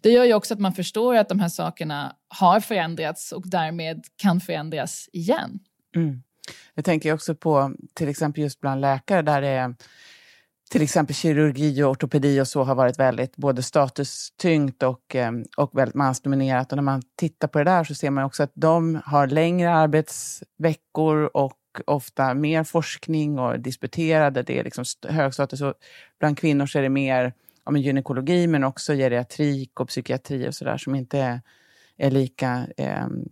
Det 0.00 0.10
gör 0.10 0.24
ju 0.24 0.34
också 0.34 0.54
att 0.54 0.60
man 0.60 0.72
förstår 0.72 1.16
att 1.16 1.28
de 1.28 1.40
här 1.40 1.48
sakerna 1.48 2.16
har 2.28 2.60
förändrats 2.60 3.32
och 3.32 3.48
därmed 3.48 4.04
kan 4.16 4.40
förändras 4.40 5.08
igen. 5.12 5.60
Mm. 5.96 6.22
Jag 6.74 6.84
tänker 6.84 7.12
också 7.12 7.34
på 7.34 7.74
till 7.94 8.08
exempel 8.08 8.42
just 8.42 8.60
bland 8.60 8.80
läkare 8.80 9.22
där 9.22 9.40
det 9.40 9.48
är 9.48 9.74
till 10.70 10.82
exempel 10.82 11.14
kirurgi 11.14 11.82
och 11.82 11.90
ortopedi 11.90 12.40
och 12.40 12.48
så 12.48 12.62
har 12.62 12.74
varit 12.74 12.98
väldigt 12.98 13.36
både 13.36 13.62
statustyngt 13.62 14.82
och, 14.82 15.14
ehm, 15.14 15.44
och 15.56 15.78
väldigt 15.78 15.94
mansdominerat. 15.94 16.72
Och 16.72 16.76
när 16.76 16.82
man 16.82 17.02
tittar 17.16 17.48
på 17.48 17.58
det 17.58 17.64
där 17.64 17.84
så 17.84 17.94
ser 17.94 18.10
man 18.10 18.24
också 18.24 18.42
att 18.42 18.52
de 18.54 19.00
har 19.04 19.26
längre 19.26 19.70
arbetsveckor 19.70 21.36
och 21.36 21.56
ofta 21.86 22.34
mer 22.34 22.64
forskning 22.64 23.38
och 23.38 23.60
disputerade. 23.60 24.42
Det 24.42 24.58
är 24.58 24.64
liksom 24.64 24.84
hög 25.08 25.34
status. 25.34 25.60
Och 25.60 25.74
bland 26.18 26.38
kvinnor 26.38 26.66
så 26.66 26.78
är 26.78 26.82
det 26.82 26.88
mer 26.88 27.32
ja, 27.64 27.70
men 27.70 27.82
gynekologi 27.82 28.46
men 28.46 28.64
också 28.64 28.92
geriatrik 28.92 29.80
och 29.80 29.88
psykiatri 29.88 30.48
och 30.48 30.54
sådär 30.54 30.76
som 30.76 30.94
inte 30.94 31.18
är, 31.18 31.40
är 31.96 32.10
lika 32.10 32.66
ehm, 32.76 33.28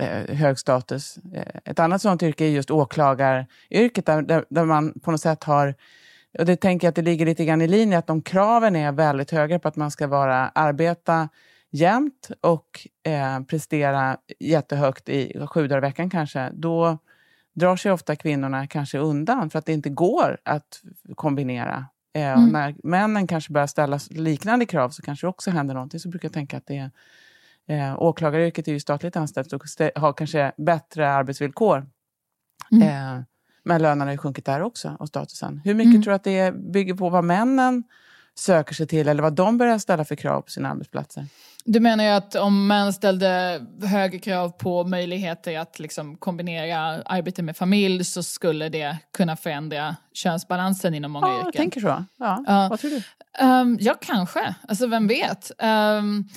eh, 0.00 0.36
hög 0.36 0.58
status. 0.58 1.18
Eh, 1.34 1.60
ett 1.64 1.78
annat 1.78 2.02
sådant 2.02 2.22
yrke 2.22 2.44
är 2.44 2.48
just 2.48 2.70
åklagaryrket 2.70 4.06
där, 4.06 4.22
där, 4.22 4.44
där 4.48 4.64
man 4.64 5.00
på 5.00 5.10
något 5.10 5.20
sätt 5.20 5.44
har 5.44 5.74
och 6.38 6.44
det 6.44 6.56
tänker 6.56 6.86
jag 6.86 6.90
att 6.90 6.96
det 6.96 7.02
ligger 7.02 7.26
lite 7.26 7.44
grann 7.44 7.62
i 7.62 7.68
linje 7.68 7.98
att 7.98 8.06
de 8.06 8.22
kraven 8.22 8.76
är 8.76 8.92
väldigt 8.92 9.30
höga 9.30 9.58
på 9.58 9.68
att 9.68 9.76
man 9.76 9.90
ska 9.90 10.06
vara, 10.06 10.48
arbeta 10.48 11.28
jämt 11.70 12.30
och 12.40 12.86
eh, 13.02 13.40
prestera 13.40 14.16
jättehögt 14.38 15.08
i 15.08 15.46
sju 15.46 15.68
dagar 15.68 15.78
i 15.78 15.80
veckan 15.80 16.10
kanske, 16.10 16.50
då 16.52 16.98
drar 17.52 17.76
sig 17.76 17.92
ofta 17.92 18.16
kvinnorna 18.16 18.66
kanske 18.66 18.98
undan 18.98 19.50
för 19.50 19.58
att 19.58 19.66
det 19.66 19.72
inte 19.72 19.90
går 19.90 20.38
att 20.44 20.82
kombinera. 21.14 21.86
Eh, 22.14 22.32
mm. 22.32 22.48
När 22.48 22.74
männen 22.82 23.26
kanske 23.26 23.52
börjar 23.52 23.66
ställa 23.66 23.98
liknande 24.10 24.66
krav 24.66 24.90
så 24.90 25.02
kanske 25.02 25.26
det 25.26 25.28
också 25.28 25.50
händer 25.50 25.74
någonting. 25.74 26.00
Så 26.00 26.08
brukar 26.08 26.28
jag 26.28 26.32
tänka 26.32 26.56
att 26.56 26.66
det 26.66 26.90
är, 27.66 27.90
eh, 27.90 28.02
åklagaryrket 28.02 28.68
är 28.68 28.72
ju 28.72 28.80
statligt 28.80 29.16
anställt 29.16 29.52
och 29.52 29.62
har 29.94 30.12
kanske 30.12 30.52
bättre 30.56 31.10
arbetsvillkor. 31.10 31.86
Mm. 32.72 32.88
Eh, 32.88 33.22
Men 33.62 33.82
lönerna 33.82 34.04
har 34.04 34.12
ju 34.12 34.18
sjunkit 34.18 34.44
där 34.44 34.62
också, 34.62 34.96
och 34.98 35.08
statusen. 35.08 35.60
Hur 35.64 35.74
mycket 35.74 35.90
mm. 35.90 36.02
tror 36.02 36.10
du 36.10 36.14
att 36.14 36.24
det 36.24 36.54
bygger 36.54 36.94
på 36.94 37.08
vad 37.08 37.24
männen 37.24 37.84
söker 38.34 38.74
sig 38.74 38.86
till 38.86 39.08
eller 39.08 39.22
vad 39.22 39.32
de 39.32 39.58
börjar 39.58 39.78
ställa 39.78 40.04
för 40.04 40.16
krav 40.16 40.40
på 40.40 40.50
sina 40.50 40.70
arbetsplatser? 40.70 41.26
Du 41.64 41.80
menar 41.80 42.04
ju 42.04 42.10
att 42.10 42.34
om 42.34 42.66
män 42.66 42.92
ställde 42.92 43.60
högre 43.82 44.18
krav 44.18 44.50
på 44.50 44.84
möjligheter 44.84 45.58
att 45.58 45.78
liksom 45.78 46.16
kombinera 46.16 47.02
arbete 47.02 47.42
med 47.42 47.56
familj 47.56 48.04
så 48.04 48.22
skulle 48.22 48.68
det 48.68 48.98
kunna 49.16 49.36
förändra 49.36 49.96
könsbalansen 50.12 50.94
inom 50.94 51.12
många 51.12 51.26
ja, 51.26 51.34
yrken? 51.34 51.46
jag 51.46 51.54
tänker 51.54 51.80
så. 51.80 52.04
Ja. 52.16 52.44
Uh, 52.48 52.70
vad 52.70 52.80
tror 52.80 52.90
du? 52.90 53.02
Um, 53.44 53.78
ja, 53.80 53.94
kanske. 54.00 54.54
Alltså, 54.68 54.86
vem 54.86 55.06
vet? 55.06 55.50
Um, 55.98 56.28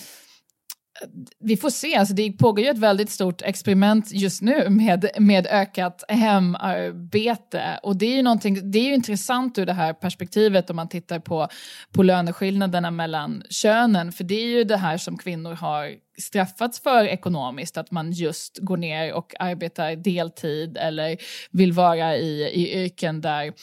vi 1.39 1.57
får 1.57 1.69
se, 1.69 1.95
alltså 1.95 2.13
det 2.13 2.31
pågår 2.31 2.65
ju 2.65 2.69
ett 2.69 2.77
väldigt 2.77 3.09
stort 3.09 3.41
experiment 3.41 4.11
just 4.11 4.41
nu 4.41 4.69
med, 4.69 5.09
med 5.19 5.47
ökat 5.47 6.03
hemarbete. 6.07 7.79
Och 7.83 7.95
det 7.95 8.05
är 8.05 8.15
ju 8.15 8.61
det 8.61 8.79
är 8.79 8.83
ju 8.83 8.93
intressant 8.93 9.57
ur 9.57 9.65
det 9.65 9.73
här 9.73 9.93
perspektivet 9.93 10.69
om 10.69 10.75
man 10.75 10.89
tittar 10.89 11.19
på, 11.19 11.47
på 11.91 12.03
löneskillnaderna 12.03 12.91
mellan 12.91 13.43
könen. 13.49 14.11
För 14.11 14.23
det 14.23 14.35
är 14.35 14.47
ju 14.47 14.63
det 14.63 14.77
här 14.77 14.97
som 14.97 15.17
kvinnor 15.17 15.51
har 15.53 15.91
straffats 16.17 16.79
för 16.79 17.05
ekonomiskt, 17.05 17.77
att 17.77 17.91
man 17.91 18.11
just 18.11 18.57
går 18.57 18.77
ner 18.77 19.13
och 19.13 19.33
arbetar 19.39 19.95
deltid 19.95 20.77
eller 20.77 21.17
vill 21.51 21.73
vara 21.73 22.17
i, 22.17 22.43
i 22.43 22.83
yrken 22.83 23.21
där 23.21 23.53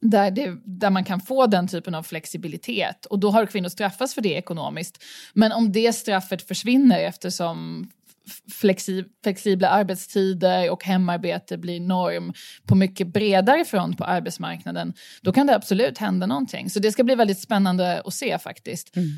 där, 0.00 0.30
det, 0.30 0.56
där 0.64 0.90
man 0.90 1.04
kan 1.04 1.20
få 1.20 1.46
den 1.46 1.68
typen 1.68 1.94
av 1.94 2.02
flexibilitet. 2.02 3.06
Och 3.06 3.18
då 3.18 3.30
har 3.30 3.46
kvinnor 3.46 3.68
straffats 3.68 4.14
för 4.14 4.22
det 4.22 4.34
ekonomiskt. 4.34 5.04
Men 5.32 5.52
om 5.52 5.72
det 5.72 5.92
straffet 5.92 6.48
försvinner 6.48 7.00
eftersom 7.00 7.88
flexi 8.52 9.04
flexibla 9.22 9.68
arbetstider 9.68 10.70
och 10.70 10.84
hemarbete 10.84 11.58
blir 11.58 11.80
norm 11.80 12.32
på 12.66 12.74
mycket 12.74 13.06
bredare 13.06 13.64
front 13.64 13.98
på 13.98 14.04
arbetsmarknaden, 14.04 14.94
då 15.22 15.32
kan 15.32 15.46
det 15.46 15.54
absolut 15.54 15.98
hända 15.98 16.26
någonting. 16.26 16.70
Så 16.70 16.78
det 16.78 16.92
ska 16.92 17.04
bli 17.04 17.14
väldigt 17.14 17.40
spännande 17.40 18.02
att 18.04 18.14
se 18.14 18.38
faktiskt. 18.38 18.96
Mm. 18.96 19.08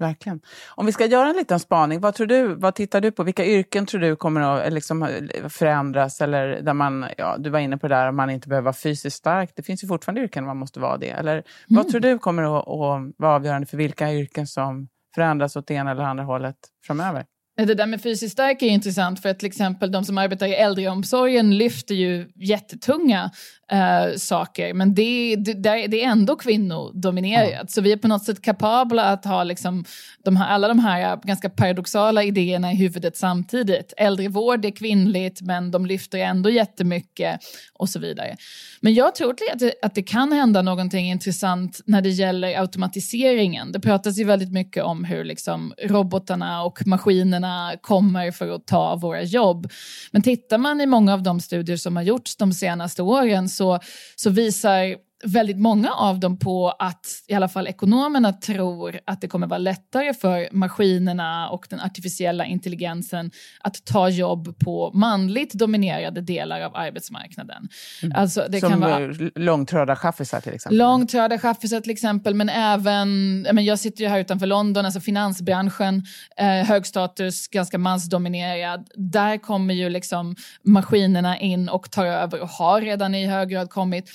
Verkligen. 0.00 0.40
Om 0.68 0.86
vi 0.86 0.92
ska 0.92 1.06
göra 1.06 1.28
en 1.28 1.36
liten 1.36 1.60
spaning, 1.60 2.00
vad, 2.00 2.14
tror 2.14 2.26
du, 2.26 2.54
vad 2.54 2.74
tittar 2.74 3.00
du 3.00 3.12
på? 3.12 3.22
Vilka 3.22 3.44
yrken 3.44 3.86
tror 3.86 4.00
du 4.00 4.16
kommer 4.16 4.40
att 4.40 4.66
eh, 4.66 4.70
liksom 4.70 5.02
eh, 5.02 5.48
förändras? 5.48 6.20
Eller 6.20 6.62
där 6.62 6.74
man, 6.74 7.06
ja, 7.16 7.36
du 7.38 7.50
var 7.50 7.58
inne 7.58 7.78
på 7.78 7.88
det 7.88 7.94
där, 7.94 8.12
man 8.12 8.30
inte 8.30 8.48
behöver 8.48 8.64
vara 8.64 8.72
fysiskt 8.72 9.16
stark. 9.16 9.50
Det 9.54 9.62
finns 9.62 9.84
ju 9.84 9.88
fortfarande 9.88 10.20
yrken 10.20 10.42
där 10.42 10.46
man 10.46 10.56
måste 10.56 10.80
vara 10.80 10.96
det. 10.96 11.10
Eller, 11.10 11.32
mm. 11.32 11.44
Vad 11.68 11.88
tror 11.88 12.00
du 12.00 12.18
kommer 12.18 12.42
att, 12.42 12.68
att 12.68 13.14
vara 13.16 13.34
avgörande 13.34 13.66
för 13.66 13.76
vilka 13.76 14.12
yrken 14.12 14.46
som 14.46 14.88
förändras 15.14 15.56
åt 15.56 15.66
det 15.66 15.74
ena 15.74 15.90
eller 15.90 16.02
andra 16.02 16.24
hållet 16.24 16.56
framöver? 16.86 17.24
Det 17.66 17.74
där 17.74 17.86
med 17.86 18.02
fysiskt 18.02 18.32
stark 18.32 18.62
är 18.62 18.66
intressant 18.66 19.22
för 19.22 19.28
att 19.28 19.38
till 19.38 19.48
exempel 19.48 19.92
de 19.92 20.04
som 20.04 20.18
arbetar 20.18 20.46
i 20.46 20.54
äldreomsorgen 20.54 21.58
lyfter 21.58 21.94
ju 21.94 22.28
jättetunga 22.34 23.30
äh, 23.72 24.16
saker 24.16 24.74
men 24.74 24.94
det, 24.94 25.36
det, 25.36 25.86
det 25.86 26.04
är 26.04 26.08
ändå 26.08 26.36
kvinnodominerat. 26.36 27.52
Mm. 27.52 27.66
Så 27.68 27.80
vi 27.80 27.92
är 27.92 27.96
på 27.96 28.08
något 28.08 28.24
sätt 28.24 28.42
kapabla 28.42 29.04
att 29.04 29.24
ha 29.24 29.44
liksom 29.44 29.84
de 30.24 30.36
här, 30.36 30.48
alla 30.48 30.68
de 30.68 30.78
här 30.78 31.20
ganska 31.24 31.50
paradoxala 31.50 32.24
idéerna 32.24 32.72
i 32.72 32.76
huvudet 32.76 33.16
samtidigt. 33.16 33.92
Äldrevård 33.96 34.64
är 34.64 34.70
kvinnligt 34.70 35.42
men 35.42 35.70
de 35.70 35.86
lyfter 35.86 36.18
ändå 36.18 36.50
jättemycket 36.50 37.40
och 37.74 37.88
så 37.88 37.98
vidare. 37.98 38.36
Men 38.80 38.94
jag 38.94 39.14
tror 39.14 39.30
att 39.30 39.58
det, 39.58 39.74
att 39.82 39.94
det 39.94 40.02
kan 40.02 40.32
hända 40.32 40.62
någonting 40.62 41.10
intressant 41.10 41.80
när 41.84 42.02
det 42.02 42.08
gäller 42.08 42.60
automatiseringen. 42.60 43.72
Det 43.72 43.80
pratas 43.80 44.18
ju 44.18 44.24
väldigt 44.24 44.52
mycket 44.52 44.84
om 44.84 45.04
hur 45.04 45.24
liksom 45.24 45.74
robotarna 45.82 46.62
och 46.62 46.86
maskinerna 46.86 47.72
kommer 47.80 48.30
för 48.30 48.54
att 48.54 48.66
ta 48.66 48.96
våra 48.96 49.22
jobb. 49.22 49.70
Men 50.10 50.22
tittar 50.22 50.58
man 50.58 50.80
i 50.80 50.86
många 50.86 51.14
av 51.14 51.22
de 51.22 51.40
studier 51.40 51.76
som 51.76 51.96
har 51.96 52.02
gjorts 52.02 52.36
de 52.36 52.52
senaste 52.52 53.02
åren 53.02 53.48
så, 53.60 53.78
så 54.16 54.32
visar 54.32 54.96
väldigt 55.24 55.58
många 55.58 55.90
av 55.92 56.20
dem 56.20 56.38
på 56.38 56.70
att 56.78 57.06
i 57.26 57.34
alla 57.34 57.48
fall 57.48 57.66
ekonomerna 57.66 58.32
tror 58.32 59.00
att 59.04 59.20
det 59.20 59.28
kommer 59.28 59.46
vara 59.46 59.58
lättare 59.58 60.14
för 60.14 60.48
maskinerna 60.52 61.50
och 61.50 61.66
den 61.70 61.80
artificiella 61.80 62.46
intelligensen 62.46 63.30
att 63.60 63.84
ta 63.84 64.08
jobb 64.08 64.58
på 64.58 64.90
manligt 64.94 65.52
dominerade 65.52 66.20
delar 66.20 66.60
av 66.60 66.76
arbetsmarknaden. 66.76 67.68
Mm. 68.02 68.16
Alltså, 68.16 68.46
det 68.48 68.60
Som 68.60 68.70
kan 68.70 68.80
vara 68.80 69.14
långtradar 69.34 69.94
chaffisar 69.94 70.40
till 70.40 70.52
exempel? 70.52 70.78
Långtradar 70.78 71.38
chaffisar 71.38 71.80
till 71.80 71.92
exempel, 71.92 72.34
men 72.34 72.48
även, 72.48 73.42
men 73.42 73.64
jag 73.64 73.78
sitter 73.78 74.02
ju 74.02 74.08
här 74.08 74.18
utanför 74.18 74.46
London, 74.46 74.84
alltså 74.84 75.00
finansbranschen, 75.00 76.02
eh, 76.36 76.46
hög 76.46 76.86
status, 76.86 77.48
ganska 77.48 77.78
mansdominerad. 77.78 78.88
Där 78.94 79.38
kommer 79.38 79.74
ju 79.74 79.88
liksom 79.88 80.36
maskinerna 80.62 81.38
in 81.38 81.68
och 81.68 81.90
tar 81.90 82.06
över 82.06 82.40
och 82.40 82.48
har 82.48 82.80
redan 82.80 83.14
i 83.14 83.26
hög 83.26 83.48
grad 83.48 83.70
kommit. 83.70 84.10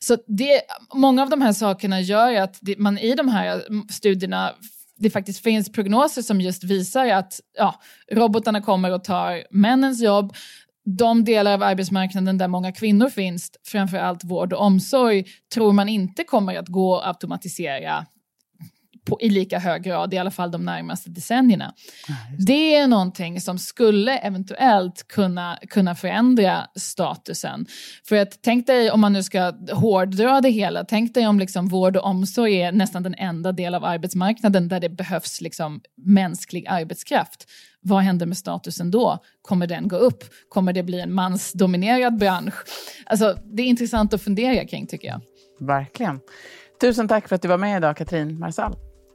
Så 0.00 0.16
det 0.26 0.47
det, 0.48 0.62
många 0.98 1.22
av 1.22 1.30
de 1.30 1.42
här 1.42 1.52
sakerna 1.52 2.00
gör 2.00 2.34
att 2.34 2.58
det, 2.60 2.78
man 2.78 2.98
i 2.98 3.14
de 3.14 3.28
här 3.28 3.56
eh, 3.56 3.62
studierna 3.90 4.54
det 4.98 5.10
faktiskt 5.10 5.42
finns 5.42 5.72
prognoser 5.72 6.22
som 6.22 6.40
just 6.40 6.64
visar 6.64 7.06
att 7.06 7.40
ja, 7.58 7.80
robotarna 8.12 8.60
kommer 8.60 8.94
och 8.94 9.04
tar 9.04 9.44
männens 9.50 10.02
jobb. 10.02 10.34
De 10.84 11.24
delar 11.24 11.52
av 11.52 11.62
arbetsmarknaden 11.62 12.38
där 12.38 12.48
många 12.48 12.72
kvinnor 12.72 13.08
finns, 13.08 13.52
framför 13.66 13.96
allt 13.96 14.24
vård 14.24 14.52
och 14.52 14.60
omsorg, 14.60 15.24
tror 15.54 15.72
man 15.72 15.88
inte 15.88 16.24
kommer 16.24 16.56
att 16.56 16.68
gå 16.68 16.98
att 16.98 17.06
automatisera 17.06 18.06
på, 19.08 19.20
i 19.20 19.30
lika 19.30 19.58
hög 19.58 19.82
grad, 19.82 20.14
i 20.14 20.18
alla 20.18 20.30
fall 20.30 20.50
de 20.50 20.64
närmaste 20.64 21.10
decennierna. 21.10 21.74
Ja, 22.08 22.14
det 22.38 22.74
är 22.74 22.86
någonting 22.86 23.40
som 23.40 23.58
skulle 23.58 24.18
eventuellt 24.18 25.08
kunna, 25.08 25.58
kunna 25.68 25.94
förändra 25.94 26.66
statusen. 26.74 27.66
För 28.08 28.16
att 28.16 28.38
tänk 28.42 28.66
dig, 28.66 28.90
om 28.90 29.00
man 29.00 29.12
nu 29.12 29.22
ska 29.22 29.52
hårddra 29.72 30.40
det 30.40 30.50
hela, 30.50 30.84
tänk 30.84 31.14
dig 31.14 31.26
om 31.26 31.38
liksom 31.38 31.68
vård 31.68 31.96
och 31.96 32.04
omsorg 32.04 32.62
är 32.62 32.72
nästan 32.72 33.02
den 33.02 33.14
enda 33.14 33.52
del 33.52 33.74
av 33.74 33.84
arbetsmarknaden 33.84 34.68
där 34.68 34.80
det 34.80 34.88
behövs 34.88 35.40
liksom 35.40 35.80
mänsklig 35.96 36.66
arbetskraft. 36.68 37.46
Vad 37.80 38.02
händer 38.02 38.26
med 38.26 38.36
statusen 38.36 38.90
då? 38.90 39.18
Kommer 39.42 39.66
den 39.66 39.88
gå 39.88 39.96
upp? 39.96 40.24
Kommer 40.48 40.72
det 40.72 40.82
bli 40.82 41.00
en 41.00 41.14
mansdominerad 41.14 42.18
bransch? 42.18 42.54
Alltså, 43.06 43.36
det 43.44 43.62
är 43.62 43.66
intressant 43.66 44.14
att 44.14 44.22
fundera 44.22 44.66
kring 44.66 44.86
tycker 44.86 45.08
jag. 45.08 45.20
Verkligen. 45.60 46.20
Tusen 46.80 47.08
tack 47.08 47.28
för 47.28 47.36
att 47.36 47.42
du 47.42 47.48
var 47.48 47.58
med 47.58 47.76
idag, 47.76 47.96
Katrin 47.96 48.38
Marsall. 48.38 48.87